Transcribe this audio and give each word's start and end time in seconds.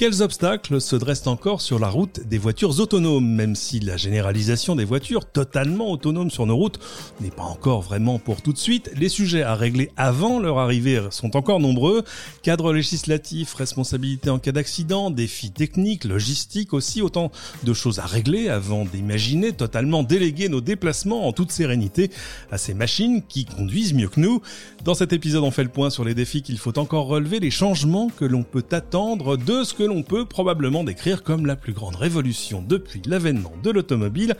Quels 0.00 0.22
obstacles 0.22 0.80
se 0.80 0.96
dressent 0.96 1.26
encore 1.26 1.60
sur 1.60 1.78
la 1.78 1.90
route 1.90 2.26
des 2.26 2.38
voitures 2.38 2.80
autonomes, 2.80 3.28
même 3.28 3.54
si 3.54 3.80
la 3.80 3.98
généralisation 3.98 4.74
des 4.74 4.86
voitures 4.86 5.26
totalement 5.26 5.90
autonomes 5.90 6.30
sur 6.30 6.46
nos 6.46 6.56
routes 6.56 6.78
n'est 7.20 7.30
pas 7.30 7.42
encore 7.42 7.82
vraiment 7.82 8.18
pour 8.18 8.40
tout 8.40 8.54
de 8.54 8.58
suite? 8.58 8.90
Les 8.96 9.10
sujets 9.10 9.42
à 9.42 9.54
régler 9.54 9.90
avant 9.98 10.38
leur 10.38 10.58
arrivée 10.58 11.02
sont 11.10 11.36
encore 11.36 11.60
nombreux. 11.60 12.02
Cadre 12.42 12.72
législatif, 12.72 13.52
responsabilité 13.52 14.30
en 14.30 14.38
cas 14.38 14.52
d'accident, 14.52 15.10
défis 15.10 15.50
techniques, 15.50 16.04
logistiques 16.04 16.72
aussi, 16.72 17.02
autant 17.02 17.30
de 17.64 17.74
choses 17.74 17.98
à 17.98 18.06
régler 18.06 18.48
avant 18.48 18.86
d'imaginer 18.86 19.52
totalement 19.52 20.02
déléguer 20.02 20.48
nos 20.48 20.62
déplacements 20.62 21.28
en 21.28 21.34
toute 21.34 21.50
sérénité 21.50 22.10
à 22.50 22.56
ces 22.56 22.72
machines 22.72 23.20
qui 23.28 23.44
conduisent 23.44 23.92
mieux 23.92 24.08
que 24.08 24.20
nous. 24.20 24.40
Dans 24.82 24.94
cet 24.94 25.12
épisode, 25.12 25.44
on 25.44 25.50
fait 25.50 25.62
le 25.62 25.68
point 25.68 25.90
sur 25.90 26.06
les 26.06 26.14
défis 26.14 26.40
qu'il 26.40 26.56
faut 26.56 26.78
encore 26.78 27.04
relever, 27.04 27.38
les 27.38 27.50
changements 27.50 28.08
que 28.08 28.24
l'on 28.24 28.44
peut 28.44 28.64
attendre 28.70 29.36
de 29.36 29.62
ce 29.62 29.74
que 29.74 29.89
l'on 29.90 30.02
peut 30.04 30.24
probablement 30.24 30.84
décrire 30.84 31.24
comme 31.24 31.46
la 31.46 31.56
plus 31.56 31.72
grande 31.72 31.96
révolution 31.96 32.64
depuis 32.66 33.02
l'avènement 33.06 33.52
de 33.62 33.70
l'automobile. 33.70 34.36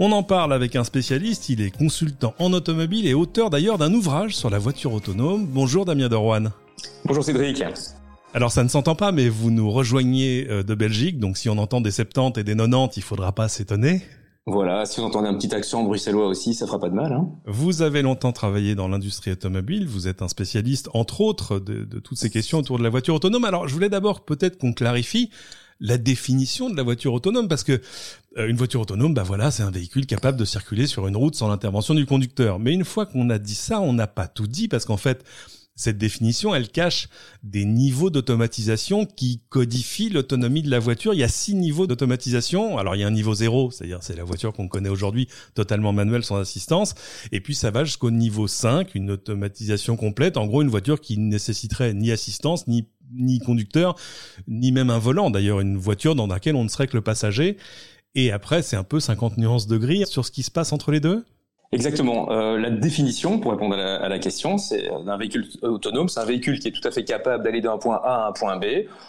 On 0.00 0.10
en 0.10 0.24
parle 0.24 0.52
avec 0.52 0.74
un 0.74 0.82
spécialiste, 0.82 1.48
il 1.48 1.60
est 1.60 1.70
consultant 1.70 2.34
en 2.40 2.52
automobile 2.52 3.06
et 3.06 3.14
auteur 3.14 3.48
d'ailleurs 3.48 3.78
d'un 3.78 3.94
ouvrage 3.94 4.36
sur 4.36 4.50
la 4.50 4.58
voiture 4.58 4.92
autonome. 4.92 5.46
Bonjour 5.46 5.84
Damien 5.84 6.08
Derouane. 6.08 6.50
Bonjour 7.04 7.24
Cédric. 7.24 7.62
Alors 8.34 8.50
ça 8.50 8.64
ne 8.64 8.68
s'entend 8.68 8.96
pas, 8.96 9.12
mais 9.12 9.28
vous 9.28 9.52
nous 9.52 9.70
rejoignez 9.70 10.46
euh, 10.50 10.62
de 10.64 10.74
Belgique, 10.74 11.18
donc 11.20 11.38
si 11.38 11.48
on 11.48 11.58
entend 11.58 11.80
des 11.80 11.92
70 11.92 12.40
et 12.40 12.44
des 12.44 12.56
90, 12.56 12.96
il 12.96 13.02
faudra 13.02 13.32
pas 13.32 13.48
s'étonner. 13.48 14.02
Voilà, 14.50 14.86
si 14.86 15.00
vous 15.00 15.06
entendez 15.06 15.28
un 15.28 15.34
petit 15.34 15.54
accent 15.54 15.84
bruxellois 15.84 16.26
aussi, 16.26 16.54
ça 16.54 16.66
fera 16.66 16.80
pas 16.80 16.88
de 16.88 16.94
mal. 16.94 17.12
Hein. 17.12 17.28
Vous 17.44 17.82
avez 17.82 18.00
longtemps 18.00 18.32
travaillé 18.32 18.74
dans 18.74 18.88
l'industrie 18.88 19.32
automobile, 19.32 19.86
vous 19.86 20.08
êtes 20.08 20.22
un 20.22 20.28
spécialiste, 20.28 20.88
entre 20.94 21.20
autres, 21.20 21.58
de, 21.58 21.84
toutes 21.98 22.16
ces 22.16 22.30
questions 22.30 22.58
autour 22.58 22.78
de 22.78 22.82
la 22.82 22.88
voiture 22.88 23.14
autonome. 23.14 23.44
Alors, 23.44 23.68
je 23.68 23.74
voulais 23.74 23.90
d'abord 23.90 24.22
peut-être 24.22 24.56
qu'on 24.56 24.72
clarifie 24.72 25.28
la 25.80 25.98
définition 25.98 26.70
de 26.70 26.76
la 26.76 26.82
voiture 26.82 27.12
autonome, 27.12 27.46
parce 27.46 27.62
que 27.62 27.80
euh, 28.38 28.48
une 28.48 28.56
voiture 28.56 28.80
autonome, 28.80 29.12
bah 29.12 29.22
voilà, 29.22 29.50
c'est 29.50 29.62
un 29.62 29.70
véhicule 29.70 30.06
capable 30.06 30.38
de 30.38 30.46
circuler 30.46 30.86
sur 30.86 31.06
une 31.06 31.16
route 31.16 31.34
sans 31.34 31.48
l'intervention 31.48 31.94
du 31.94 32.06
conducteur. 32.06 32.58
Mais 32.58 32.72
une 32.72 32.86
fois 32.86 33.04
qu'on 33.04 33.28
a 33.28 33.38
dit 33.38 33.54
ça, 33.54 33.82
on 33.82 33.92
n'a 33.92 34.06
pas 34.06 34.28
tout 34.28 34.46
dit, 34.46 34.66
parce 34.66 34.86
qu'en 34.86 34.96
fait, 34.96 35.24
cette 35.78 35.96
définition, 35.96 36.56
elle 36.56 36.68
cache 36.68 37.08
des 37.44 37.64
niveaux 37.64 38.10
d'automatisation 38.10 39.06
qui 39.06 39.40
codifient 39.48 40.08
l'autonomie 40.08 40.62
de 40.62 40.70
la 40.70 40.80
voiture. 40.80 41.14
Il 41.14 41.20
y 41.20 41.22
a 41.22 41.28
six 41.28 41.54
niveaux 41.54 41.86
d'automatisation. 41.86 42.78
Alors 42.78 42.96
il 42.96 42.98
y 42.98 43.04
a 43.04 43.06
un 43.06 43.12
niveau 43.12 43.32
zéro, 43.32 43.70
c'est-à-dire 43.70 44.00
c'est 44.02 44.16
la 44.16 44.24
voiture 44.24 44.52
qu'on 44.52 44.66
connaît 44.66 44.88
aujourd'hui 44.88 45.28
totalement 45.54 45.92
manuelle 45.92 46.24
sans 46.24 46.36
assistance. 46.36 46.96
Et 47.30 47.40
puis 47.40 47.54
ça 47.54 47.70
va 47.70 47.84
jusqu'au 47.84 48.10
niveau 48.10 48.48
5, 48.48 48.96
une 48.96 49.12
automatisation 49.12 49.96
complète. 49.96 50.36
En 50.36 50.46
gros, 50.46 50.62
une 50.62 50.68
voiture 50.68 51.00
qui 51.00 51.16
ne 51.16 51.28
nécessiterait 51.28 51.94
ni 51.94 52.10
assistance, 52.10 52.66
ni 52.66 52.88
ni 53.10 53.38
conducteur, 53.38 53.94
ni 54.48 54.72
même 54.72 54.90
un 54.90 54.98
volant. 54.98 55.30
D'ailleurs, 55.30 55.60
une 55.60 55.78
voiture 55.78 56.14
dans 56.14 56.26
laquelle 56.26 56.56
on 56.56 56.64
ne 56.64 56.68
serait 56.68 56.88
que 56.88 56.96
le 56.96 57.02
passager. 57.02 57.56
Et 58.14 58.32
après, 58.32 58.62
c'est 58.62 58.76
un 58.76 58.84
peu 58.84 59.00
50 59.00 59.38
nuances 59.38 59.66
de 59.66 59.78
gris 59.78 60.04
sur 60.06 60.26
ce 60.26 60.32
qui 60.32 60.42
se 60.42 60.50
passe 60.50 60.72
entre 60.72 60.90
les 60.90 61.00
deux. 61.00 61.24
Exactement. 61.70 62.32
Euh, 62.32 62.56
la 62.56 62.70
définition, 62.70 63.38
pour 63.38 63.50
répondre 63.50 63.76
à 63.76 64.08
la, 64.08 64.18
question, 64.18 64.56
c'est 64.56 64.90
euh, 64.90 65.06
un 65.06 65.18
véhicule 65.18 65.46
autonome, 65.60 66.08
c'est 66.08 66.20
un 66.20 66.24
véhicule 66.24 66.58
qui 66.60 66.68
est 66.68 66.70
tout 66.70 66.86
à 66.88 66.90
fait 66.90 67.04
capable 67.04 67.44
d'aller 67.44 67.60
d'un 67.60 67.76
point 67.76 68.00
A 68.02 68.24
à 68.24 68.28
un 68.28 68.32
point 68.32 68.56
B, 68.56 68.64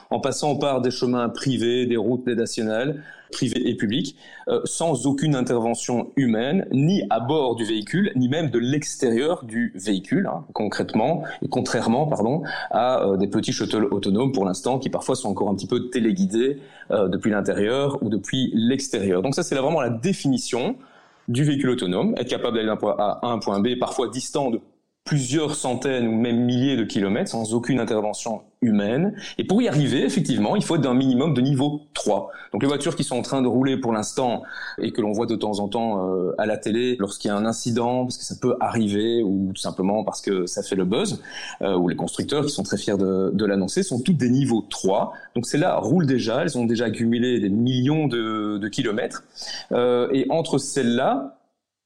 en 0.10 0.20
passant 0.20 0.58
par 0.58 0.82
des 0.82 0.92
chemins 0.92 1.30
privés, 1.30 1.86
des 1.86 1.96
routes 1.96 2.28
nationales, 2.28 3.02
privées 3.32 3.70
et 3.70 3.76
publiques, 3.76 4.18
euh, 4.50 4.60
sans 4.66 5.06
aucune 5.06 5.36
intervention 5.36 6.12
humaine, 6.18 6.68
ni 6.74 7.04
à 7.10 7.22
bord 7.22 7.56
du 7.56 7.64
véhicule, 7.64 8.12
ni 8.18 8.28
même 8.28 8.50
de 8.50 8.60
l'extérieur 8.60 9.46
du 9.46 9.72
véhicule, 9.76 10.28
hein, 10.28 10.44
concrètement, 10.52 11.24
et 11.42 11.48
contrairement, 11.48 12.08
pardon, 12.08 12.44
à 12.72 13.06
des 13.18 13.28
petits 13.28 13.54
shuttles 13.54 13.86
autonomes 13.86 14.34
pour 14.34 14.44
l'instant, 14.44 14.80
qui 14.80 14.90
parfois 14.90 15.16
sont 15.16 15.30
encore 15.30 15.48
un 15.48 15.56
petit 15.56 15.68
peu 15.68 15.90
téléguidés 15.90 16.58
depuis 16.90 17.32
l'intérieur 17.32 18.04
ou 18.04 18.10
depuis 18.10 18.52
l'extérieur. 18.54 19.22
Donc 19.22 19.36
ça, 19.36 19.44
c'est 19.44 19.56
vraiment 19.56 19.80
la 19.80 19.90
définition 19.90 20.76
du 21.30 21.44
véhicule 21.44 21.70
autonome, 21.70 22.16
être 22.18 22.28
capable 22.28 22.56
d'aller 22.56 22.68
d'un 22.68 22.76
point 22.76 22.96
A 22.98 23.20
à 23.22 23.28
un 23.28 23.40
point 23.40 23.60
B, 23.60 23.80
parfois 23.80 24.10
distant 24.10 24.50
de 24.50 24.60
plusieurs 25.10 25.56
centaines 25.56 26.08
ou 26.08 26.12
même 26.12 26.46
milliers 26.46 26.78
de 26.78 26.84
kilomètres 26.84 27.32
sans 27.32 27.56
aucune 27.56 27.80
intervention 27.80 28.44
humaine. 28.62 29.16
Et 29.40 29.44
pour 29.44 29.60
y 29.60 29.68
arriver, 29.68 30.04
effectivement, 30.04 30.56
il 30.56 30.64
faut 30.64 30.76
être 30.76 30.84
d'un 30.84 30.94
minimum 30.94 31.34
de 31.34 31.42
niveau 31.42 31.82
3. 31.96 32.30
Donc 32.54 32.62
les 32.62 32.68
voitures 32.68 32.96
qui 32.96 33.04
sont 33.04 33.16
en 33.16 33.24
train 33.24 33.42
de 33.42 33.48
rouler 33.48 33.78
pour 33.78 33.92
l'instant 33.92 34.44
et 34.80 34.92
que 34.92 35.02
l'on 35.02 35.12
voit 35.12 35.26
de 35.26 35.36
temps 35.36 35.62
en 35.62 35.68
temps 35.68 36.14
euh, 36.14 36.36
à 36.38 36.46
la 36.46 36.58
télé 36.58 36.96
lorsqu'il 37.00 37.30
y 37.30 37.32
a 37.32 37.36
un 37.36 37.48
incident, 37.48 38.04
parce 38.04 38.20
que 38.20 38.24
ça 38.24 38.36
peut 38.40 38.56
arriver, 38.60 39.24
ou 39.24 39.52
tout 39.52 39.62
simplement 39.62 40.04
parce 40.04 40.22
que 40.22 40.46
ça 40.46 40.62
fait 40.62 40.76
le 40.76 40.86
buzz, 40.86 41.24
euh, 41.64 41.76
ou 41.76 41.88
les 41.88 41.96
constructeurs 41.96 42.46
qui 42.46 42.52
sont 42.52 42.62
très 42.62 42.78
fiers 42.78 42.98
de, 42.98 43.32
de 43.34 43.46
l'annoncer, 43.46 43.82
sont 43.82 44.00
toutes 44.00 44.18
des 44.18 44.30
niveaux 44.30 44.64
3. 44.70 45.12
Donc 45.34 45.48
celles-là 45.48 45.78
roulent 45.78 46.06
déjà, 46.06 46.44
elles 46.44 46.56
ont 46.56 46.66
déjà 46.66 46.86
accumulé 46.86 47.40
des 47.40 47.50
millions 47.50 48.06
de, 48.06 48.60
de 48.60 48.68
kilomètres. 48.68 49.24
Euh, 49.72 50.08
et 50.14 50.28
entre 50.30 50.60
celles-là 50.60 51.40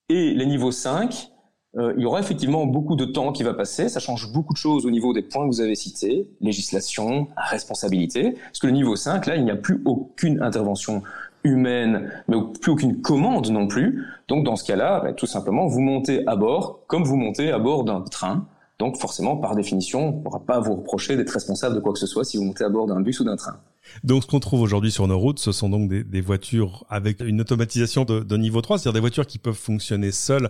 et 0.09 0.34
les 0.34 0.45
niveaux 0.45 0.72
5, 0.72 1.29
euh, 1.29 1.32
il 1.75 2.01
y 2.01 2.06
aura 2.06 2.19
effectivement 2.19 2.66
beaucoup 2.67 2.95
de 2.95 3.06
temps 3.06 3.31
qui 3.31 3.41
va 3.41 3.53
passer. 3.53 3.89
Ça 3.89 4.00
change 4.00 4.31
beaucoup 4.31 4.53
de 4.53 4.57
choses 4.57 4.85
au 4.85 4.91
niveau 4.91 5.11
des 5.11 5.23
points 5.23 5.44
que 5.44 5.53
vous 5.53 5.61
avez 5.61 5.75
cités, 5.75 6.28
législation, 6.39 7.29
responsabilité. 7.35 8.35
Parce 8.45 8.59
que 8.59 8.67
le 8.67 8.73
niveau 8.73 8.95
5, 8.95 9.25
là, 9.25 9.35
il 9.35 9.44
n'y 9.44 9.51
a 9.51 9.56
plus 9.56 9.81
aucune 9.85 10.41
intervention 10.41 11.01
humaine, 11.44 12.11
mais 12.28 12.38
plus 12.61 12.72
aucune 12.72 13.01
commande 13.01 13.50
non 13.50 13.67
plus. 13.67 14.06
Donc 14.28 14.45
dans 14.45 14.56
ce 14.56 14.63
cas-là, 14.66 15.01
bah, 15.01 15.13
tout 15.13 15.25
simplement, 15.25 15.67
vous 15.67 15.81
montez 15.81 16.25
à 16.28 16.35
bord 16.35 16.81
comme 16.88 17.03
vous 17.03 17.17
montez 17.17 17.51
à 17.51 17.59
bord 17.59 17.84
d'un 17.84 18.01
train. 18.01 18.45
Donc 18.79 18.97
forcément, 18.97 19.38
par 19.38 19.55
définition, 19.55 20.09
on 20.09 20.17
ne 20.17 20.23
pourra 20.23 20.40
pas 20.40 20.59
vous 20.59 20.75
reprocher 20.75 21.16
d'être 21.16 21.31
responsable 21.31 21.75
de 21.75 21.79
quoi 21.79 21.94
que 21.94 22.00
ce 22.00 22.07
soit 22.07 22.23
si 22.23 22.38
vous 22.38 22.44
montez 22.44 22.63
à 22.63 22.69
bord 22.69 22.88
d'un 22.88 23.01
bus 23.01 23.19
ou 23.19 23.23
d'un 23.23 23.35
train. 23.35 23.57
Donc 24.03 24.23
ce 24.23 24.28
qu'on 24.28 24.40
trouve 24.40 24.61
aujourd'hui 24.61 24.91
sur 24.91 25.07
nos 25.07 25.19
routes, 25.19 25.40
ce 25.40 25.51
sont 25.51 25.69
donc 25.69 25.90
des, 25.90 26.22
voitures 26.22 26.85
avec 26.90 27.19
une 27.19 27.41
automatisation 27.41 28.05
de, 28.05 28.22
de 28.22 28.38
niveau 28.38 28.61
3, 28.61 28.78
c'est-à-dire 28.78 28.94
des 28.94 29.00
voitures 29.01 29.28
qui 29.28 29.38
peuvent 29.38 29.53
fonctionner 29.53 30.11
seules 30.11 30.50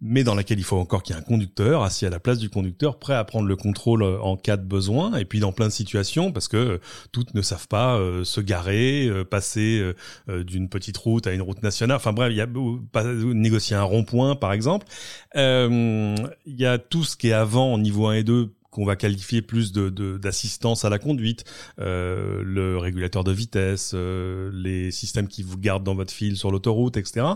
mais 0.00 0.24
dans 0.24 0.34
laquelle 0.34 0.58
il 0.58 0.64
faut 0.64 0.76
encore 0.76 1.02
qu'il 1.02 1.14
y 1.14 1.18
ait 1.18 1.22
un 1.22 1.24
conducteur 1.24 1.82
assis 1.82 2.04
à 2.04 2.10
la 2.10 2.20
place 2.20 2.38
du 2.38 2.50
conducteur, 2.50 2.98
prêt 2.98 3.14
à 3.14 3.24
prendre 3.24 3.46
le 3.46 3.56
contrôle 3.56 4.02
euh, 4.02 4.20
en 4.20 4.36
cas 4.36 4.56
de 4.56 4.64
besoin, 4.64 5.16
et 5.16 5.24
puis 5.24 5.40
dans 5.40 5.52
plein 5.52 5.66
de 5.66 5.72
situations, 5.72 6.32
parce 6.32 6.48
que 6.48 6.56
euh, 6.56 6.78
toutes 7.12 7.34
ne 7.34 7.40
savent 7.40 7.68
pas 7.68 7.96
euh, 7.96 8.22
se 8.24 8.40
garer, 8.40 9.10
passer 9.30 9.94
d'une 10.28 10.68
petite 10.68 10.96
route 10.96 11.26
à 11.26 11.32
une 11.32 11.42
route 11.42 11.62
nationale. 11.62 11.96
Enfin 11.96 12.12
bref, 12.12 12.30
il 12.30 12.36
y 12.36 12.40
a 12.40 12.48
pas, 12.92 13.04
négocier 13.04 13.76
un 13.76 13.82
rond-point, 13.82 14.36
par 14.36 14.52
exemple. 14.52 14.86
Il 15.34 16.16
y 16.46 16.66
a 16.66 16.78
tout 16.78 17.04
ce 17.04 17.16
qui 17.16 17.28
est 17.28 17.32
avant, 17.32 17.74
au 17.74 17.78
niveau 17.78 18.06
1 18.06 18.14
et 18.14 18.24
2, 18.24 18.55
qu'on 18.76 18.84
va 18.84 18.94
qualifier 18.94 19.40
plus 19.40 19.72
de 19.72 19.88
d'assistance 20.18 20.84
à 20.84 20.90
la 20.90 20.98
conduite, 20.98 21.44
euh, 21.80 22.42
le 22.44 22.76
régulateur 22.76 23.24
de 23.24 23.32
vitesse, 23.32 23.92
euh, 23.94 24.50
les 24.52 24.90
systèmes 24.90 25.28
qui 25.28 25.42
vous 25.42 25.56
gardent 25.56 25.82
dans 25.82 25.94
votre 25.94 26.12
fil 26.12 26.36
sur 26.36 26.50
l'autoroute, 26.50 26.98
etc. 26.98 27.26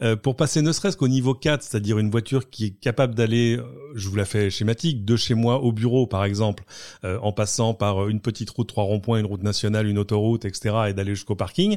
Euh, 0.00 0.16
pour 0.16 0.34
passer 0.34 0.62
ne 0.62 0.72
serait-ce 0.72 0.96
qu'au 0.96 1.08
niveau 1.08 1.34
4, 1.34 1.62
c'est-à-dire 1.62 1.98
une 1.98 2.10
voiture 2.10 2.48
qui 2.48 2.64
est 2.64 2.70
capable 2.70 3.14
d'aller, 3.14 3.60
je 3.96 4.08
vous 4.08 4.16
la 4.16 4.24
fais 4.24 4.48
schématique, 4.48 5.04
de 5.04 5.14
chez 5.14 5.34
moi 5.34 5.60
au 5.60 5.72
bureau 5.72 6.06
par 6.06 6.24
exemple, 6.24 6.64
en 7.02 7.32
passant 7.32 7.74
par 7.74 8.08
une 8.08 8.20
petite 8.20 8.48
route, 8.48 8.66
trois 8.66 8.84
ronds-points, 8.84 9.18
une 9.18 9.26
route 9.26 9.42
nationale, 9.42 9.86
une 9.88 9.98
autoroute, 9.98 10.46
etc. 10.46 10.74
et 10.88 10.94
d'aller 10.94 11.14
jusqu'au 11.14 11.36
parking, 11.36 11.76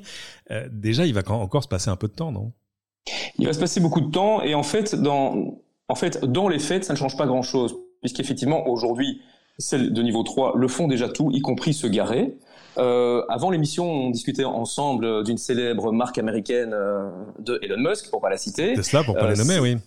déjà 0.72 1.05
il 1.05 1.13
va 1.13 1.22
encore 1.28 1.63
se 1.63 1.67
passer 1.67 1.89
un 1.89 1.97
peu 1.97 2.07
de 2.07 2.13
temps, 2.13 2.31
non? 2.31 2.53
Il 3.39 3.45
va 3.45 3.51
se 3.51 3.59
passer 3.59 3.81
beaucoup 3.81 4.01
de 4.01 4.11
temps 4.11 4.41
et 4.41 4.55
en 4.55 4.63
fait 4.63 4.95
dans 4.95 5.57
en 5.89 5.95
fait, 5.95 6.23
dans 6.23 6.47
les 6.47 6.59
faits, 6.59 6.85
ça 6.85 6.93
ne 6.93 6.97
change 6.97 7.17
pas 7.17 7.25
grand-chose 7.25 7.75
puisqu'effectivement, 8.01 8.67
aujourd'hui, 8.67 9.22
celles 9.57 9.94
de 9.94 10.01
niveau 10.01 10.23
3 10.23 10.53
le 10.57 10.67
font 10.67 10.88
déjà 10.88 11.07
tout, 11.07 11.31
y 11.31 11.41
compris 11.41 11.73
se 11.73 11.88
garer. 11.88 12.35
Euh, 12.78 13.23
avant 13.28 13.52
l'émission, 13.52 13.90
on 13.90 14.09
discutait 14.09 14.46
ensemble 14.46 15.23
d'une 15.23 15.37
célèbre 15.37 15.91
marque 15.91 16.17
américaine 16.17 16.72
euh, 16.73 17.09
de 17.40 17.59
Elon 17.61 17.90
Musk, 17.90 18.09
pour 18.09 18.22
pas 18.22 18.29
la 18.29 18.37
citer. 18.37 18.73
Tesla, 18.73 19.03
pour 19.03 19.16
pas 19.16 19.26
la 19.26 19.31
euh, 19.31 19.35
nommer, 19.35 19.59
oui. 19.59 19.78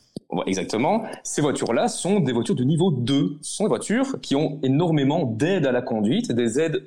Exactement. 0.46 1.04
Ces 1.22 1.42
voitures-là 1.42 1.88
sont 1.88 2.20
des 2.20 2.32
voitures 2.32 2.56
de 2.56 2.64
niveau 2.64 2.90
2. 2.90 3.38
Ce 3.40 3.56
sont 3.56 3.64
des 3.64 3.68
voitures 3.68 4.20
qui 4.20 4.34
ont 4.34 4.58
énormément 4.62 5.24
d'aide 5.24 5.66
à 5.66 5.72
la 5.72 5.80
conduite, 5.80 6.32
des 6.32 6.58
aides 6.58 6.82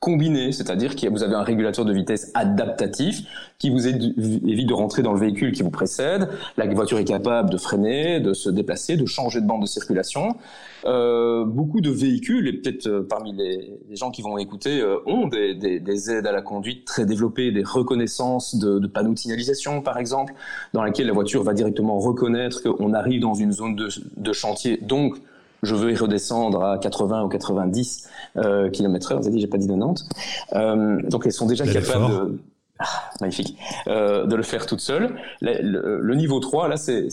combiné, 0.00 0.52
c'est-à-dire 0.52 0.94
que 0.94 1.08
vous 1.08 1.24
avez 1.24 1.34
un 1.34 1.42
régulateur 1.42 1.84
de 1.84 1.92
vitesse 1.92 2.30
adaptatif 2.34 3.22
qui 3.58 3.68
vous 3.68 3.88
évite 3.88 4.68
de 4.68 4.72
rentrer 4.72 5.02
dans 5.02 5.12
le 5.12 5.18
véhicule 5.18 5.50
qui 5.50 5.62
vous 5.62 5.70
précède. 5.70 6.28
La 6.56 6.66
voiture 6.66 6.98
est 6.98 7.04
capable 7.04 7.50
de 7.50 7.56
freiner, 7.56 8.20
de 8.20 8.32
se 8.32 8.48
déplacer, 8.48 8.96
de 8.96 9.06
changer 9.06 9.40
de 9.40 9.46
bande 9.46 9.62
de 9.62 9.66
circulation. 9.66 10.36
Euh, 10.84 11.44
beaucoup 11.44 11.80
de 11.80 11.90
véhicules, 11.90 12.46
et 12.46 12.52
peut-être 12.52 12.86
euh, 12.86 13.06
parmi 13.08 13.32
les, 13.32 13.76
gens 13.96 14.12
qui 14.12 14.22
vont 14.22 14.38
écouter, 14.38 14.80
euh, 14.80 14.98
ont 15.06 15.26
des, 15.26 15.56
des, 15.56 15.80
des, 15.80 16.10
aides 16.12 16.26
à 16.28 16.32
la 16.32 16.42
conduite 16.42 16.84
très 16.84 17.04
développées, 17.04 17.50
des 17.50 17.64
reconnaissances 17.64 18.54
de, 18.54 18.78
de, 18.78 18.86
panneaux 18.86 19.14
de 19.14 19.18
signalisation, 19.18 19.82
par 19.82 19.98
exemple, 19.98 20.34
dans 20.74 20.84
lesquelles 20.84 21.08
la 21.08 21.12
voiture 21.12 21.42
va 21.42 21.54
directement 21.54 21.98
reconnaître 21.98 22.62
qu'on 22.62 22.94
arrive 22.94 23.20
dans 23.20 23.34
une 23.34 23.50
zone 23.50 23.74
de, 23.74 23.88
de 24.16 24.32
chantier, 24.32 24.76
donc 24.76 25.16
je 25.62 25.74
veux 25.74 25.92
y 25.92 25.96
redescendre 25.96 26.64
à 26.64 26.78
80 26.78 27.24
ou 27.24 27.28
90 27.28 28.08
euh, 28.36 28.70
km/h. 28.70 29.16
Vous 29.16 29.26
avez 29.26 29.30
dit, 29.30 29.40
j'ai 29.40 29.46
pas 29.46 29.58
dit 29.58 29.66
90. 29.66 30.08
Euh, 30.54 31.02
donc 31.02 31.26
elles 31.26 31.32
sont 31.32 31.46
déjà 31.46 31.66
capables. 31.66 32.06
De... 32.06 32.38
Ah, 32.78 33.10
magnifique. 33.20 33.58
Euh, 33.88 34.26
de 34.26 34.36
le 34.36 34.42
faire 34.44 34.66
toute 34.66 34.80
seule. 34.80 35.16
Le, 35.40 36.14
niveau 36.14 36.38
3, 36.38 36.68
là, 36.68 36.76
c'est 36.76 37.08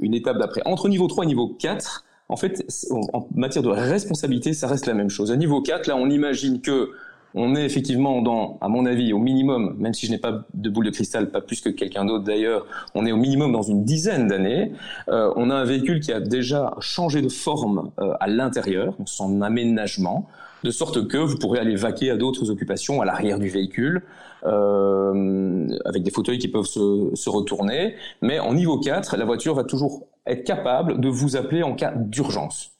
une 0.00 0.14
étape 0.14 0.38
d'après. 0.38 0.62
Entre 0.64 0.88
niveau 0.88 1.06
3 1.08 1.24
et 1.24 1.26
niveau 1.26 1.48
4, 1.48 2.04
en 2.30 2.36
fait, 2.36 2.64
en 3.12 3.26
matière 3.34 3.62
de 3.62 3.68
responsabilité, 3.68 4.54
ça 4.54 4.66
reste 4.66 4.86
la 4.86 4.94
même 4.94 5.10
chose. 5.10 5.30
À 5.30 5.36
niveau 5.36 5.60
4, 5.60 5.88
là, 5.88 5.96
on 5.96 6.08
imagine 6.08 6.62
que 6.62 6.90
on 7.34 7.54
est 7.54 7.64
effectivement 7.64 8.22
dans, 8.22 8.58
à 8.60 8.68
mon 8.68 8.86
avis, 8.86 9.12
au 9.12 9.18
minimum, 9.18 9.76
même 9.78 9.94
si 9.94 10.06
je 10.06 10.12
n'ai 10.12 10.18
pas 10.18 10.44
de 10.54 10.70
boule 10.70 10.86
de 10.86 10.90
cristal, 10.90 11.30
pas 11.30 11.40
plus 11.40 11.60
que 11.60 11.68
quelqu'un 11.68 12.04
d'autre 12.04 12.24
d'ailleurs, 12.24 12.66
on 12.94 13.06
est 13.06 13.12
au 13.12 13.16
minimum 13.16 13.52
dans 13.52 13.62
une 13.62 13.84
dizaine 13.84 14.28
d'années. 14.28 14.72
Euh, 15.08 15.32
on 15.36 15.50
a 15.50 15.54
un 15.54 15.64
véhicule 15.64 16.00
qui 16.00 16.12
a 16.12 16.20
déjà 16.20 16.74
changé 16.80 17.22
de 17.22 17.28
forme 17.28 17.90
euh, 18.00 18.14
à 18.20 18.26
l'intérieur, 18.28 18.94
son 19.04 19.42
aménagement, 19.42 20.26
de 20.64 20.70
sorte 20.70 21.06
que 21.06 21.18
vous 21.18 21.36
pourrez 21.36 21.60
aller 21.60 21.76
vaquer 21.76 22.10
à 22.10 22.16
d'autres 22.16 22.50
occupations 22.50 23.00
à 23.00 23.04
l'arrière 23.04 23.38
du 23.38 23.48
véhicule, 23.48 24.02
euh, 24.44 25.68
avec 25.84 26.02
des 26.02 26.10
fauteuils 26.10 26.38
qui 26.38 26.48
peuvent 26.48 26.64
se, 26.64 27.10
se 27.14 27.30
retourner. 27.30 27.94
Mais 28.22 28.40
en 28.40 28.54
niveau 28.54 28.78
4, 28.78 29.16
la 29.16 29.24
voiture 29.24 29.54
va 29.54 29.64
toujours 29.64 30.06
être 30.26 30.44
capable 30.44 31.00
de 31.00 31.08
vous 31.08 31.36
appeler 31.36 31.62
en 31.62 31.74
cas 31.74 31.92
d'urgence 31.94 32.77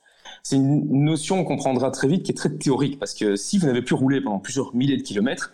c'est 0.49 0.57
une 0.57 1.05
notion 1.05 1.45
qu'on 1.45 1.57
comprendra 1.57 1.91
très 1.91 2.09
vite 2.09 2.23
qui 2.23 2.33
est 2.33 2.35
très 2.35 2.49
théorique 2.49 2.99
parce 2.99 3.13
que 3.13 3.37
si 3.37 3.59
vous 3.59 3.67
n'avez 3.67 3.83
plus 3.83 3.95
roulé 3.95 4.23
pendant 4.23 4.39
plusieurs 4.39 4.75
milliers 4.75 4.97
de 4.97 5.03
kilomètres, 5.03 5.53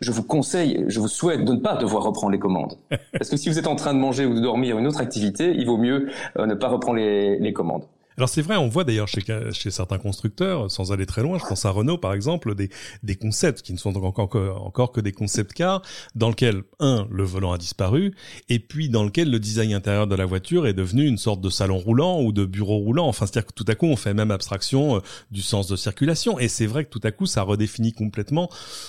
je 0.00 0.12
vous 0.12 0.22
conseille, 0.22 0.84
je 0.86 1.00
vous 1.00 1.08
souhaite 1.08 1.46
de 1.46 1.52
ne 1.54 1.60
pas 1.60 1.76
devoir 1.76 2.02
reprendre 2.02 2.30
les 2.30 2.38
commandes. 2.38 2.76
Parce 3.12 3.30
que 3.30 3.38
si 3.38 3.48
vous 3.48 3.58
êtes 3.58 3.66
en 3.66 3.76
train 3.76 3.94
de 3.94 3.98
manger 3.98 4.26
ou 4.26 4.34
de 4.34 4.40
dormir 4.40 4.76
une 4.78 4.86
autre 4.86 5.00
activité, 5.00 5.54
il 5.56 5.64
vaut 5.64 5.78
mieux 5.78 6.10
euh, 6.36 6.44
ne 6.44 6.52
pas 6.52 6.68
reprendre 6.68 6.98
les 6.98 7.52
commandes. 7.54 7.84
Alors 8.16 8.28
c'est 8.28 8.42
vrai, 8.42 8.56
on 8.56 8.68
voit 8.68 8.84
d'ailleurs 8.84 9.08
chez, 9.08 9.22
chez 9.52 9.70
certains 9.70 9.98
constructeurs, 9.98 10.70
sans 10.70 10.92
aller 10.92 11.06
très 11.06 11.22
loin, 11.22 11.38
je 11.38 11.44
pense 11.44 11.64
à 11.64 11.70
Renault 11.70 11.98
par 11.98 12.14
exemple, 12.14 12.54
des, 12.54 12.70
des 13.02 13.16
concepts 13.16 13.62
qui 13.62 13.72
ne 13.72 13.78
sont 13.78 13.96
encore, 13.96 14.34
encore 14.64 14.92
que 14.92 15.00
des 15.00 15.12
concepts 15.12 15.52
cars, 15.52 15.82
dans 16.14 16.28
lequel, 16.28 16.62
un, 16.80 17.06
le 17.10 17.24
volant 17.24 17.52
a 17.52 17.58
disparu, 17.58 18.14
et 18.48 18.58
puis 18.58 18.88
dans 18.88 19.04
lequel 19.04 19.30
le 19.30 19.38
design 19.38 19.72
intérieur 19.72 20.06
de 20.06 20.14
la 20.14 20.26
voiture 20.26 20.66
est 20.66 20.74
devenu 20.74 21.06
une 21.06 21.18
sorte 21.18 21.40
de 21.40 21.50
salon 21.50 21.78
roulant 21.78 22.20
ou 22.20 22.32
de 22.32 22.44
bureau 22.44 22.78
roulant. 22.78 23.06
Enfin, 23.06 23.26
c'est-à-dire 23.26 23.46
que 23.48 23.52
tout 23.52 23.64
à 23.68 23.74
coup, 23.74 23.86
on 23.86 23.96
fait 23.96 24.14
même 24.14 24.30
abstraction 24.30 24.96
euh, 24.96 25.00
du 25.30 25.42
sens 25.42 25.66
de 25.66 25.76
circulation. 25.76 26.38
Et 26.38 26.48
c'est 26.48 26.66
vrai 26.66 26.84
que 26.84 26.90
tout 26.90 27.00
à 27.04 27.10
coup, 27.10 27.26
ça 27.26 27.42
redéfinit 27.42 27.92
complètement 27.92 28.48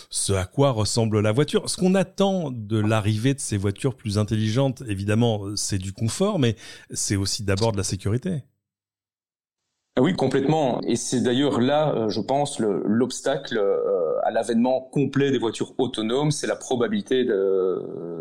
ce 0.09 0.33
à 0.33 0.45
quoi 0.45 0.71
ressemble 0.71 1.19
la 1.19 1.31
voiture. 1.31 1.69
Ce 1.69 1.77
qu'on 1.77 1.95
attend 1.95 2.51
de 2.51 2.79
l'arrivée 2.79 3.33
de 3.33 3.39
ces 3.39 3.57
voitures 3.57 3.95
plus 3.95 4.17
intelligentes, 4.17 4.83
évidemment, 4.87 5.41
c'est 5.55 5.77
du 5.77 5.93
confort, 5.93 6.39
mais 6.39 6.55
c'est 6.91 7.15
aussi 7.15 7.43
d'abord 7.43 7.71
de 7.71 7.77
la 7.77 7.83
sécurité. 7.83 8.43
Ah 9.97 10.01
oui, 10.01 10.13
complètement. 10.13 10.81
Et 10.85 10.97
c'est 10.97 11.21
d'ailleurs 11.21 11.61
là, 11.61 11.93
euh, 11.95 12.09
je 12.09 12.19
pense, 12.19 12.59
l'obstacle 12.59 13.57
euh, 13.57 14.17
à 14.25 14.31
l'avènement 14.31 14.81
complet 14.81 15.31
des 15.31 15.37
voitures 15.37 15.71
autonomes, 15.77 16.31
c'est 16.31 16.47
la 16.47 16.57
probabilité 16.57 17.25